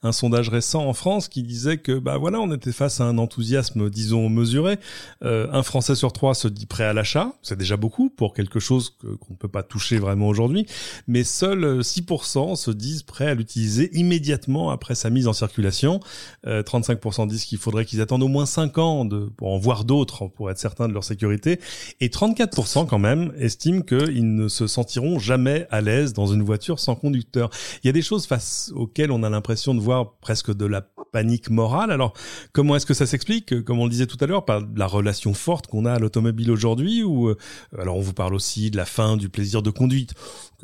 un, 0.02 0.12
sondage 0.12 0.48
récent 0.48 0.86
en 0.86 0.92
France 0.92 1.28
qui 1.28 1.42
disait 1.42 1.78
que, 1.78 1.98
bah 1.98 2.18
voilà, 2.18 2.40
on 2.40 2.52
était 2.52 2.72
face 2.72 3.00
à 3.00 3.04
un 3.04 3.18
enthousiasme, 3.18 3.90
disons, 3.90 4.28
mesuré. 4.28 4.78
Euh, 5.24 5.48
un 5.52 5.62
Français 5.62 5.94
sur 5.94 6.12
trois 6.12 6.34
se 6.34 6.48
dit 6.48 6.66
prêt 6.66 6.84
à 6.84 6.92
l'achat. 6.92 7.32
C'est 7.42 7.58
déjà 7.58 7.76
beaucoup 7.76 8.10
pour 8.10 8.34
quelque 8.34 8.60
chose 8.60 8.90
qu'on 9.00 9.32
ne 9.32 9.36
peut 9.36 9.48
pas 9.48 9.62
toucher 9.62 9.98
vraiment 9.98 10.28
aujourd'hui. 10.28 10.66
Mais 11.08 11.24
seuls 11.24 11.80
6% 11.80 12.56
se 12.56 12.70
disent 12.70 13.02
prêts 13.02 13.28
à 13.28 13.34
l'utiliser 13.34 13.90
immédiatement 13.98 14.70
après 14.70 14.94
sa 14.94 15.10
mise 15.10 15.26
en 15.26 15.32
circulation. 15.32 16.00
Euh, 16.46 16.62
35% 16.62 17.28
disent 17.28 17.44
qu'il 17.44 17.58
faudrait 17.58 17.84
qu'ils 17.84 18.00
attendent 18.04 18.22
au 18.22 18.28
moins 18.28 18.46
5 18.46 18.78
ans 18.78 19.04
de, 19.04 19.26
pour 19.36 19.52
en 19.52 19.58
voir 19.58 19.84
d'autres 19.84 20.28
pour 20.28 20.50
être 20.50 20.58
certains 20.58 20.88
de 20.88 20.92
leur 20.92 21.04
sécurité. 21.04 21.58
Et 22.00 22.08
34% 22.08 22.86
quand 22.86 22.98
même 22.98 23.32
estiment 23.38 23.82
qu'ils 23.82 24.34
ne 24.34 24.48
se 24.48 24.66
sentiront 24.66 25.18
jamais 25.18 25.66
à 25.70 25.80
l'aise 25.80 26.12
dans 26.12 26.26
une 26.26 26.42
voiture 26.42 26.78
sans 26.78 26.94
conducteur. 26.94 27.50
Il 27.82 27.88
y 27.88 27.90
a 27.90 27.92
des 27.92 28.02
choses 28.02 28.26
face 28.26 28.72
auxquelles 28.74 29.10
on 29.10 29.22
a 29.22 29.30
l'impression 29.30 29.74
de 29.74 29.80
voir 29.80 30.14
presque 30.20 30.54
de 30.54 30.66
la 30.66 30.82
panique 31.12 31.50
morale. 31.50 31.92
Alors, 31.92 32.12
comment 32.52 32.76
est-ce 32.76 32.86
que 32.86 32.94
ça 32.94 33.06
s'explique? 33.06 33.62
Comme 33.62 33.78
on 33.78 33.84
le 33.84 33.90
disait 33.90 34.06
tout 34.06 34.18
à 34.20 34.26
l'heure, 34.26 34.44
par 34.44 34.62
la 34.74 34.86
relation 34.86 35.32
forte 35.32 35.68
qu'on 35.68 35.84
a 35.84 35.92
à 35.92 35.98
l'automobile 35.98 36.50
aujourd'hui 36.50 37.02
ou 37.02 37.28
euh, 37.28 37.38
alors 37.78 37.96
on 37.96 38.00
vous 38.00 38.12
parle 38.12 38.34
aussi 38.34 38.70
de 38.70 38.76
la 38.76 38.84
fin 38.84 39.16
du 39.16 39.28
plaisir 39.28 39.62
de 39.62 39.70
conduite. 39.70 40.14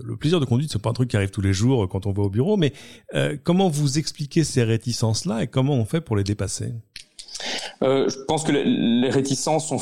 Le 0.03 0.16
plaisir 0.16 0.40
de 0.40 0.44
conduite, 0.44 0.72
c'est 0.72 0.83
pas 0.83 0.90
un 0.90 0.94
truc 0.94 1.11
qui 1.11 1.16
arrive 1.16 1.31
tous 1.31 1.40
les 1.40 1.53
jours 1.53 1.88
quand 1.88 2.07
on 2.07 2.12
va 2.12 2.22
au 2.22 2.31
bureau, 2.31 2.57
mais 2.57 2.72
euh, 3.14 3.37
comment 3.42 3.68
vous 3.68 3.98
expliquez 3.98 4.44
ces 4.44 4.64
réticences-là 4.64 5.42
et 5.42 5.46
comment 5.46 5.74
on 5.74 5.85
fait 5.85 6.00
pour 6.00 6.16
les 6.16 6.24
dépasser? 6.24 6.72
Euh, 7.83 8.09
je 8.09 8.18
pense 8.26 8.44
que 8.44 8.53
les 8.53 9.11
réticences 9.11 9.68
sont 9.68 9.79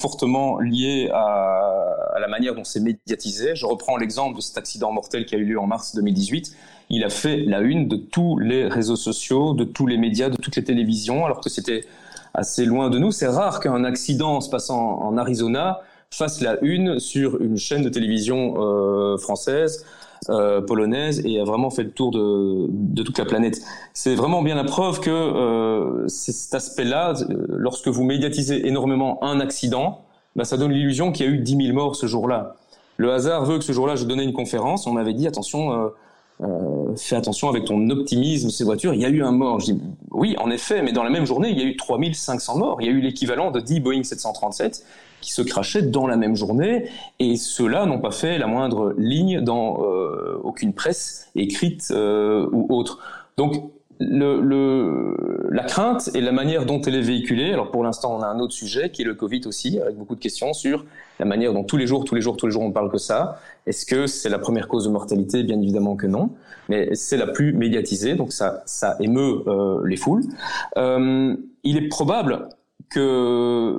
fortement 0.00 0.58
liées 0.60 1.10
à, 1.12 2.18
la 2.18 2.28
manière 2.28 2.54
dont 2.54 2.64
c'est 2.64 2.80
médiatisé. 2.80 3.54
Je 3.54 3.66
reprends 3.66 3.96
l'exemple 3.96 4.36
de 4.36 4.40
cet 4.40 4.58
accident 4.58 4.92
mortel 4.92 5.24
qui 5.24 5.34
a 5.34 5.38
eu 5.38 5.44
lieu 5.44 5.58
en 5.58 5.66
mars 5.66 5.94
2018. 5.94 6.54
Il 6.90 7.04
a 7.04 7.10
fait 7.10 7.36
la 7.36 7.60
une 7.60 7.88
de 7.88 7.96
tous 7.96 8.38
les 8.38 8.66
réseaux 8.66 8.96
sociaux, 8.96 9.54
de 9.54 9.64
tous 9.64 9.86
les 9.86 9.96
médias, 9.96 10.28
de 10.28 10.36
toutes 10.36 10.56
les 10.56 10.64
télévisions, 10.64 11.24
alors 11.24 11.40
que 11.40 11.48
c'était 11.48 11.84
assez 12.34 12.64
loin 12.64 12.90
de 12.90 12.98
nous. 12.98 13.12
C'est 13.12 13.26
rare 13.26 13.60
qu'un 13.60 13.84
accident 13.84 14.40
se 14.40 14.50
passant 14.50 15.00
en 15.00 15.16
Arizona 15.16 15.80
fasse 16.12 16.40
la 16.40 16.58
une 16.62 16.98
sur 16.98 17.40
une 17.40 17.56
chaîne 17.56 17.82
de 17.82 17.88
télévision 17.88 18.54
euh, 18.58 19.16
française 19.16 19.84
euh, 20.28 20.60
polonaise 20.60 21.22
et 21.24 21.40
a 21.40 21.44
vraiment 21.44 21.70
fait 21.70 21.82
le 21.82 21.92
tour 21.92 22.10
de, 22.10 22.66
de 22.68 23.02
toute 23.02 23.18
la 23.18 23.24
planète. 23.24 23.62
C'est 23.94 24.14
vraiment 24.14 24.42
bien 24.42 24.54
la 24.54 24.64
preuve 24.64 25.00
que 25.00 25.10
euh, 25.10 26.06
cet 26.08 26.54
aspect-là, 26.54 27.14
euh, 27.30 27.46
lorsque 27.48 27.88
vous 27.88 28.04
médiatisez 28.04 28.66
énormément 28.66 29.22
un 29.24 29.40
accident, 29.40 30.02
bah, 30.36 30.44
ça 30.44 30.56
donne 30.56 30.72
l'illusion 30.72 31.12
qu'il 31.12 31.26
y 31.26 31.28
a 31.28 31.32
eu 31.32 31.38
10 31.38 31.56
000 31.66 31.74
morts 31.74 31.96
ce 31.96 32.06
jour-là. 32.06 32.56
Le 32.98 33.12
hasard 33.12 33.46
veut 33.46 33.58
que 33.58 33.64
ce 33.64 33.72
jour-là, 33.72 33.96
je 33.96 34.04
donnais 34.04 34.24
une 34.24 34.34
conférence, 34.34 34.86
on 34.86 34.92
m'avait 34.92 35.14
dit 35.14 35.26
attention. 35.26 35.72
Euh, 35.72 35.88
euh, 36.42 36.96
fais 36.96 37.16
attention 37.16 37.48
avec 37.48 37.64
ton 37.64 37.90
optimisme, 37.90 38.48
ces 38.48 38.64
voitures, 38.64 38.94
il 38.94 39.00
y 39.00 39.04
a 39.04 39.10
eu 39.10 39.22
un 39.22 39.32
mort. 39.32 39.60
Je 39.60 39.72
dis, 39.72 39.80
oui, 40.10 40.36
en 40.38 40.50
effet, 40.50 40.82
mais 40.82 40.92
dans 40.92 41.02
la 41.02 41.10
même 41.10 41.26
journée, 41.26 41.50
il 41.50 41.58
y 41.58 41.62
a 41.62 41.64
eu 41.64 41.76
3500 41.76 42.58
morts. 42.58 42.76
Il 42.80 42.86
y 42.86 42.88
a 42.88 42.92
eu 42.92 43.00
l'équivalent 43.00 43.50
de 43.50 43.60
10 43.60 43.80
Boeing 43.80 44.02
737 44.02 44.84
qui 45.20 45.32
se 45.32 45.42
crachaient 45.42 45.82
dans 45.82 46.06
la 46.06 46.16
même 46.16 46.36
journée, 46.36 46.88
et 47.18 47.36
ceux-là 47.36 47.86
n'ont 47.86 48.00
pas 48.00 48.10
fait 48.10 48.38
la 48.38 48.46
moindre 48.46 48.94
ligne 48.98 49.40
dans 49.40 49.84
euh, 49.84 50.40
aucune 50.42 50.72
presse 50.72 51.28
écrite 51.34 51.88
euh, 51.90 52.48
ou 52.52 52.66
autre. 52.70 52.98
Donc 53.36 53.72
le, 54.00 54.40
le, 54.40 55.14
la 55.50 55.62
crainte 55.62 56.10
et 56.14 56.22
la 56.22 56.32
manière 56.32 56.64
dont 56.64 56.80
elle 56.80 56.94
est 56.94 57.02
véhiculée. 57.02 57.52
Alors 57.52 57.70
pour 57.70 57.84
l'instant, 57.84 58.16
on 58.16 58.22
a 58.22 58.26
un 58.26 58.40
autre 58.40 58.54
sujet 58.54 58.90
qui 58.90 59.02
est 59.02 59.04
le 59.04 59.14
Covid 59.14 59.42
aussi, 59.44 59.78
avec 59.78 59.96
beaucoup 59.96 60.14
de 60.14 60.20
questions 60.20 60.54
sur 60.54 60.86
la 61.18 61.26
manière 61.26 61.52
dont 61.52 61.64
tous 61.64 61.76
les 61.76 61.86
jours, 61.86 62.04
tous 62.04 62.14
les 62.14 62.22
jours, 62.22 62.36
tous 62.36 62.46
les 62.46 62.52
jours, 62.52 62.62
on 62.62 62.72
parle 62.72 62.90
que 62.90 62.98
ça. 62.98 63.38
Est-ce 63.66 63.84
que 63.84 64.06
c'est 64.06 64.30
la 64.30 64.38
première 64.38 64.68
cause 64.68 64.84
de 64.84 64.90
mortalité? 64.90 65.42
Bien 65.42 65.60
évidemment 65.60 65.96
que 65.96 66.06
non, 66.06 66.30
mais 66.70 66.94
c'est 66.94 67.18
la 67.18 67.26
plus 67.26 67.52
médiatisée, 67.52 68.14
donc 68.14 68.32
ça, 68.32 68.62
ça 68.64 68.96
émeut 69.00 69.42
euh, 69.46 69.82
les 69.84 69.98
foules. 69.98 70.22
Euh, 70.78 71.36
il 71.62 71.76
est 71.76 71.88
probable 71.88 72.48
que 72.90 73.76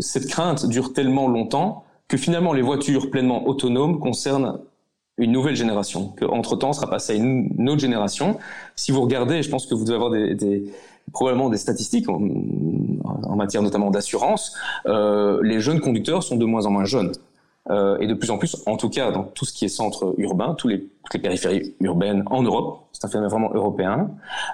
cette 0.00 0.28
crainte 0.28 0.66
dure 0.66 0.92
tellement 0.92 1.28
longtemps 1.28 1.84
que 2.08 2.16
finalement 2.16 2.52
les 2.52 2.62
voitures 2.62 3.10
pleinement 3.10 3.46
autonomes 3.46 3.98
concernent 3.98 4.60
une 5.18 5.32
nouvelle 5.32 5.56
génération, 5.56 6.14
qu'entre-temps 6.18 6.72
sera 6.72 6.88
passé 6.88 7.12
à 7.12 7.16
une, 7.16 7.68
autre 7.68 7.80
génération. 7.80 8.38
Si 8.74 8.90
vous 8.90 9.02
regardez, 9.02 9.42
je 9.42 9.50
pense 9.50 9.66
que 9.66 9.74
vous 9.74 9.84
devez 9.84 9.94
avoir 9.94 10.10
des, 10.10 10.34
des 10.34 10.72
probablement 11.12 11.50
des 11.50 11.58
statistiques 11.58 12.08
en, 12.08 12.20
en 13.04 13.36
matière 13.36 13.62
notamment 13.62 13.90
d'assurance, 13.90 14.56
euh, 14.86 15.40
les 15.42 15.60
jeunes 15.60 15.80
conducteurs 15.80 16.22
sont 16.22 16.36
de 16.36 16.44
moins 16.44 16.66
en 16.66 16.70
moins 16.70 16.84
jeunes. 16.84 17.12
Euh, 17.70 17.98
et 17.98 18.06
de 18.06 18.14
plus 18.14 18.30
en 18.30 18.38
plus, 18.38 18.56
en 18.66 18.76
tout 18.76 18.88
cas 18.88 19.12
dans 19.12 19.22
tout 19.22 19.44
ce 19.44 19.52
qui 19.52 19.64
est 19.64 19.68
centre 19.68 20.14
urbain, 20.18 20.54
tous 20.54 20.68
les, 20.68 20.80
toutes 20.80 21.14
les 21.14 21.20
périphéries 21.20 21.74
urbaines 21.80 22.24
en 22.26 22.42
Europe, 22.42 22.80
c'est 22.92 23.04
un 23.04 23.08
phénomène 23.08 23.30
vraiment 23.30 23.50
européen, 23.54 24.10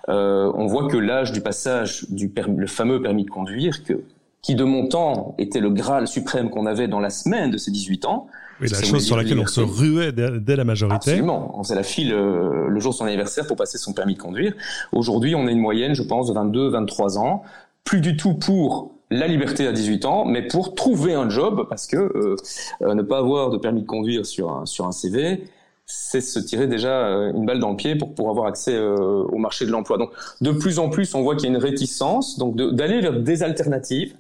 euh, 0.09 0.53
on 0.55 0.67
voit 0.67 0.89
que 0.89 0.97
l'âge 0.97 1.33
du 1.33 1.41
passage 1.41 2.07
du 2.11 2.31
le 2.57 2.67
fameux 2.67 3.01
permis 3.01 3.25
de 3.25 3.31
conduire, 3.31 3.83
que, 3.85 4.03
qui 4.43 4.55
de 4.55 4.65
mon 4.65 4.89
temps 4.89 5.35
était 5.39 5.61
le 5.61 5.71
graal 5.71 6.07
suprême 6.07 6.51
qu'on 6.51 6.67
avait 6.67 6.89
dans 6.89 7.01
la 7.01 7.11
semaine 7.11 7.51
de 7.51 7.57
ces 7.57 7.71
18 7.71 8.05
ans, 8.05 8.27
oui, 8.61 8.69
la 8.69 8.83
chose 8.83 9.05
sur 9.05 9.17
laquelle 9.17 9.39
on 9.39 9.47
se 9.47 9.61
ruait 9.61 10.13
dès, 10.13 10.57
la 10.57 10.65
majorité. 10.65 11.11
Absolument. 11.11 11.59
On 11.59 11.63
faisait 11.63 11.75
la 11.75 11.83
file 11.83 12.13
euh, 12.13 12.69
le 12.69 12.81
jour 12.81 12.93
de 12.93 12.97
son 12.97 13.05
anniversaire 13.05 13.47
pour 13.47 13.57
passer 13.57 13.77
son 13.77 13.93
permis 13.93 14.15
de 14.15 14.19
conduire. 14.19 14.55
Aujourd'hui, 14.93 15.35
on 15.35 15.47
a 15.47 15.51
une 15.51 15.61
moyenne, 15.61 15.95
je 15.95 16.03
pense, 16.03 16.29
de 16.29 16.33
22, 16.33 16.71
23 16.71 17.19
ans. 17.19 17.43
Plus 17.85 18.01
du 18.01 18.17
tout 18.17 18.33
pour 18.33 18.96
la 19.11 19.27
liberté 19.27 19.67
à 19.67 19.73
18 19.73 20.05
ans, 20.05 20.25
mais 20.25 20.43
pour 20.43 20.75
trouver 20.75 21.15
un 21.15 21.29
job, 21.29 21.67
parce 21.69 21.87
que 21.87 21.97
euh, 21.97 22.37
euh, 22.83 22.95
ne 22.95 23.03
pas 23.03 23.19
avoir 23.19 23.51
de 23.51 23.57
permis 23.57 23.83
de 23.83 23.87
conduire 23.87 24.27
sur 24.27 24.51
un, 24.51 24.67
sur 24.67 24.87
un 24.87 24.93
CV, 24.93 25.45
c'est 25.85 26.21
se 26.21 26.41
tirer 26.41 26.67
déjà 26.67 27.07
euh, 27.07 27.33
une 27.33 27.47
balle 27.47 27.61
dans 27.61 27.71
le 27.71 27.77
pied 27.77 27.95
pour, 27.95 28.15
pour 28.15 28.31
avoir 28.31 28.47
accès 28.47 28.77
au 28.79 29.39
marché 29.39 29.67
de 29.67 29.71
l'emploi. 29.71 29.99
Donc, 29.99 30.11
de 30.41 30.51
plus 30.51 30.79
en 30.79 30.89
plus, 30.89 31.15
on 31.15 31.23
voit 31.23 31.37
qu'il 31.37 31.49
y 31.49 31.53
a 31.53 31.57
une 31.57 31.63
réticence, 31.63 32.39
donc 32.39 32.57
d'aller 32.57 33.01
vers 33.01 33.21
des 33.21 33.43
alternatives. 33.43 34.17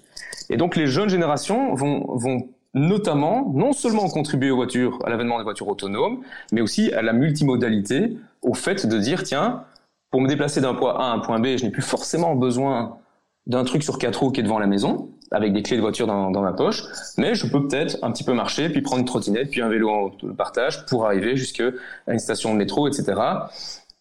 Et 0.51 0.57
donc, 0.57 0.77
les 0.77 0.87
jeunes 0.87 1.09
générations 1.09 1.75
vont, 1.75 2.07
vont 2.17 2.49
notamment 2.75 3.51
non 3.53 3.73
seulement 3.73 4.09
contribuer 4.09 4.51
aux 4.51 4.57
voitures, 4.57 4.99
à 5.05 5.11
l'avènement 5.11 5.39
des 5.39 5.45
voitures 5.45 5.67
autonomes, 5.67 6.21
mais 6.53 6.61
aussi 6.61 6.93
à 6.93 7.03
la 7.03 7.13
multimodalité, 7.13 8.17
au 8.43 8.55
fait 8.55 8.87
de 8.87 8.99
dire 8.99 9.25
tiens, 9.25 9.65
pour 10.11 10.21
me 10.21 10.29
déplacer 10.29 10.61
d'un 10.61 10.75
point 10.75 10.95
A 10.95 11.11
à 11.11 11.13
un 11.13 11.19
point 11.19 11.41
B, 11.41 11.57
je 11.57 11.65
n'ai 11.65 11.71
plus 11.71 11.83
forcément 11.83 12.37
besoin 12.37 12.99
d'un 13.47 13.65
truc 13.65 13.83
sur 13.83 13.99
quatre 13.99 14.23
roues 14.23 14.33
qui 14.33 14.41
est 14.41 14.43
devant 14.43 14.59
la 14.59 14.67
maison, 14.67 15.11
avec 15.31 15.53
des 15.53 15.63
clés 15.63 15.77
de 15.77 15.83
voiture 15.83 16.07
dans, 16.07 16.31
ma 16.31 16.53
poche, 16.53 16.83
mais 17.17 17.35
je 17.35 17.47
peux 17.47 17.67
peut-être 17.67 17.99
un 18.03 18.13
petit 18.13 18.25
peu 18.25 18.33
marcher, 18.33 18.69
puis 18.69 18.81
prendre 18.81 19.01
une 19.01 19.07
trottinette, 19.07 19.51
puis 19.51 19.61
un 19.61 19.69
vélo 19.69 19.91
en 19.91 20.11
partage 20.35 20.87
pour 20.87 21.07
arriver 21.07 21.37
jusqu'à 21.37 21.71
une 22.09 22.19
station 22.19 22.53
de 22.53 22.59
métro, 22.59 22.89
etc. 22.89 23.15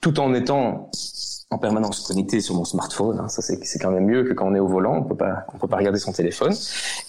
Tout 0.02 0.20
en 0.20 0.34
étant 0.34 0.90
en 1.56 1.58
permanence 1.58 2.02
connecté 2.02 2.42
sur 2.42 2.54
mon 2.54 2.66
smartphone. 2.66 3.18
Hein. 3.20 3.30
Ça, 3.30 3.42
c'est 3.42 3.80
quand 3.80 3.90
même 3.90 4.06
mieux 4.06 4.26
que 4.26 4.34
quand 4.34 4.46
on 4.46 4.56
est 4.56 4.60
au 4.60 4.68
volant. 4.68 4.98
On 4.98 5.04
peut 5.04 5.16
pas, 5.16 5.46
on 5.54 5.58
peut 5.58 5.70
pas 5.70 5.78
regarder 5.78 6.00
son 6.00 6.12
téléphone. 6.12 6.54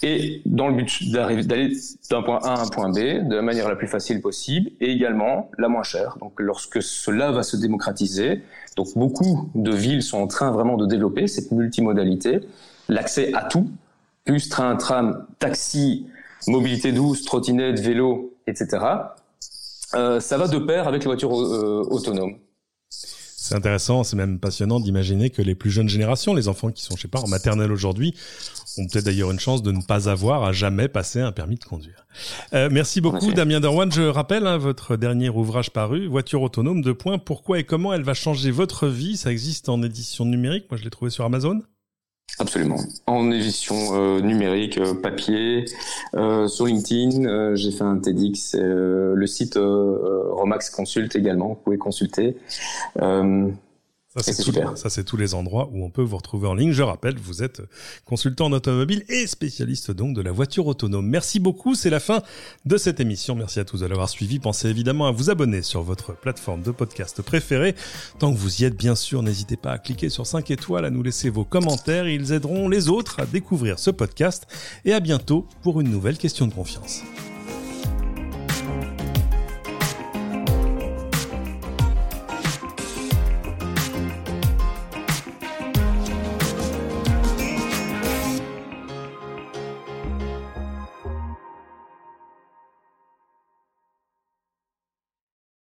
Et 0.03 0.41
dans 0.45 0.69
le 0.69 0.75
but 0.75 1.11
d'aller 1.11 1.75
d'un 2.09 2.23
point 2.23 2.39
A 2.43 2.53
à 2.53 2.61
un 2.61 2.67
point 2.67 2.89
B 2.89 3.27
de 3.27 3.35
la 3.35 3.41
manière 3.41 3.67
la 3.67 3.75
plus 3.75 3.87
facile 3.87 4.21
possible 4.21 4.71
et 4.79 4.89
également 4.89 5.51
la 5.57 5.67
moins 5.67 5.83
chère. 5.83 6.17
Donc, 6.21 6.33
lorsque 6.37 6.81
cela 6.81 7.31
va 7.31 7.43
se 7.43 7.57
démocratiser, 7.57 8.41
donc 8.77 8.87
beaucoup 8.95 9.49
de 9.53 9.71
villes 9.71 10.01
sont 10.01 10.19
en 10.19 10.27
train 10.27 10.51
vraiment 10.51 10.77
de 10.77 10.85
développer 10.85 11.27
cette 11.27 11.51
multimodalité, 11.51 12.39
l'accès 12.87 13.33
à 13.33 13.43
tout, 13.43 13.67
plus 14.23 14.47
train, 14.47 14.77
tram, 14.77 15.25
taxi, 15.39 16.07
mobilité 16.47 16.93
douce, 16.93 17.23
trottinette, 17.23 17.81
vélo, 17.81 18.33
etc. 18.47 18.85
Euh, 19.95 20.21
ça 20.21 20.37
va 20.37 20.47
de 20.47 20.57
pair 20.57 20.87
avec 20.87 21.01
les 21.01 21.07
voitures 21.07 21.37
euh, 21.37 21.85
autonomes. 21.89 22.35
C'est 23.47 23.55
intéressant, 23.55 24.03
c'est 24.03 24.17
même 24.17 24.39
passionnant 24.39 24.81
d'imaginer 24.81 25.29
que 25.29 25.41
les 25.41 25.55
plus 25.55 25.71
jeunes 25.71 25.87
générations, 25.87 26.33
les 26.33 26.49
enfants 26.49 26.69
qui 26.69 26.83
sont, 26.83 26.97
je 26.97 27.03
sais 27.03 27.07
pas, 27.07 27.21
en 27.21 27.29
maternelle 27.29 27.71
aujourd'hui, 27.71 28.13
ont 28.77 28.85
peut-être 28.87 29.05
d'ailleurs 29.05 29.31
une 29.31 29.39
chance 29.39 29.63
de 29.63 29.71
ne 29.71 29.81
pas 29.81 30.09
avoir 30.09 30.43
à 30.43 30.51
jamais 30.51 30.89
passer 30.89 31.21
un 31.21 31.31
permis 31.31 31.55
de 31.55 31.63
conduire. 31.63 32.05
Euh, 32.53 32.67
merci 32.69 32.99
beaucoup, 32.99 33.31
Damien 33.31 33.61
Derwan. 33.61 33.89
Je 33.89 34.01
rappelle 34.01 34.45
hein, 34.47 34.57
votre 34.57 34.97
dernier 34.97 35.29
ouvrage 35.29 35.71
paru, 35.71 36.07
Voiture 36.07 36.41
autonome, 36.41 36.81
de 36.81 36.91
points. 36.91 37.19
Pourquoi 37.19 37.59
et 37.59 37.63
comment 37.63 37.93
elle 37.93 38.03
va 38.03 38.13
changer 38.13 38.51
votre 38.51 38.87
vie? 38.87 39.15
Ça 39.15 39.31
existe 39.31 39.69
en 39.69 39.81
édition 39.81 40.25
numérique. 40.25 40.65
Moi, 40.69 40.77
je 40.77 40.83
l'ai 40.83 40.89
trouvé 40.89 41.09
sur 41.09 41.23
Amazon. 41.23 41.61
Absolument. 42.39 42.77
En 43.07 43.31
édition 43.31 43.75
euh, 43.93 44.21
numérique, 44.21 44.77
euh, 44.77 44.93
papier, 44.93 45.65
euh, 46.13 46.47
sur 46.47 46.67
LinkedIn, 46.67 47.55
j'ai 47.55 47.71
fait 47.71 47.83
un 47.83 47.97
TEDx, 47.97 48.55
le 48.55 49.25
site 49.27 49.57
Romax 49.57 50.69
Consult 50.69 51.15
également, 51.15 51.49
vous 51.49 51.55
pouvez 51.55 51.77
consulter. 51.77 52.37
Ça, 54.17 54.33
c'est. 54.33 54.75
Ça, 54.75 54.89
c'est 54.89 55.03
tous 55.03 55.17
les 55.17 55.33
endroits 55.33 55.69
où 55.71 55.83
on 55.83 55.89
peut 55.89 56.01
vous 56.01 56.17
retrouver 56.17 56.47
en 56.47 56.55
ligne. 56.55 56.71
Je 56.71 56.83
rappelle, 56.83 57.17
vous 57.17 57.43
êtes 57.43 57.61
consultant 58.05 58.45
en 58.45 58.51
automobile 58.51 59.03
et 59.09 59.27
spécialiste 59.27 59.91
donc 59.91 60.15
de 60.15 60.21
la 60.21 60.31
voiture 60.31 60.67
autonome. 60.67 61.07
Merci 61.07 61.39
beaucoup. 61.39 61.75
C'est 61.75 61.89
la 61.89 61.99
fin 61.99 62.23
de 62.65 62.77
cette 62.77 62.99
émission. 62.99 63.35
Merci 63.35 63.59
à 63.59 63.65
tous 63.65 63.81
de 63.81 63.85
l'avoir 63.85 64.09
suivi. 64.09 64.39
Pensez 64.39 64.69
évidemment 64.69 65.07
à 65.07 65.11
vous 65.11 65.29
abonner 65.29 65.61
sur 65.61 65.81
votre 65.83 66.15
plateforme 66.15 66.61
de 66.61 66.71
podcast 66.71 67.21
préférée. 67.21 67.75
Tant 68.19 68.33
que 68.33 68.37
vous 68.37 68.61
y 68.61 68.65
êtes, 68.65 68.75
bien 68.75 68.95
sûr, 68.95 69.21
n'hésitez 69.21 69.57
pas 69.57 69.71
à 69.71 69.77
cliquer 69.77 70.09
sur 70.09 70.25
5 70.25 70.49
étoiles, 70.51 70.85
à 70.85 70.89
nous 70.89 71.03
laisser 71.03 71.29
vos 71.29 71.45
commentaires. 71.45 72.07
Ils 72.07 72.31
aideront 72.31 72.69
les 72.69 72.89
autres 72.89 73.19
à 73.19 73.25
découvrir 73.25 73.79
ce 73.79 73.91
podcast. 73.91 74.47
Et 74.85 74.93
à 74.93 74.99
bientôt 74.99 75.45
pour 75.61 75.79
une 75.81 75.89
nouvelle 75.89 76.17
question 76.17 76.47
de 76.47 76.53
confiance. 76.53 77.03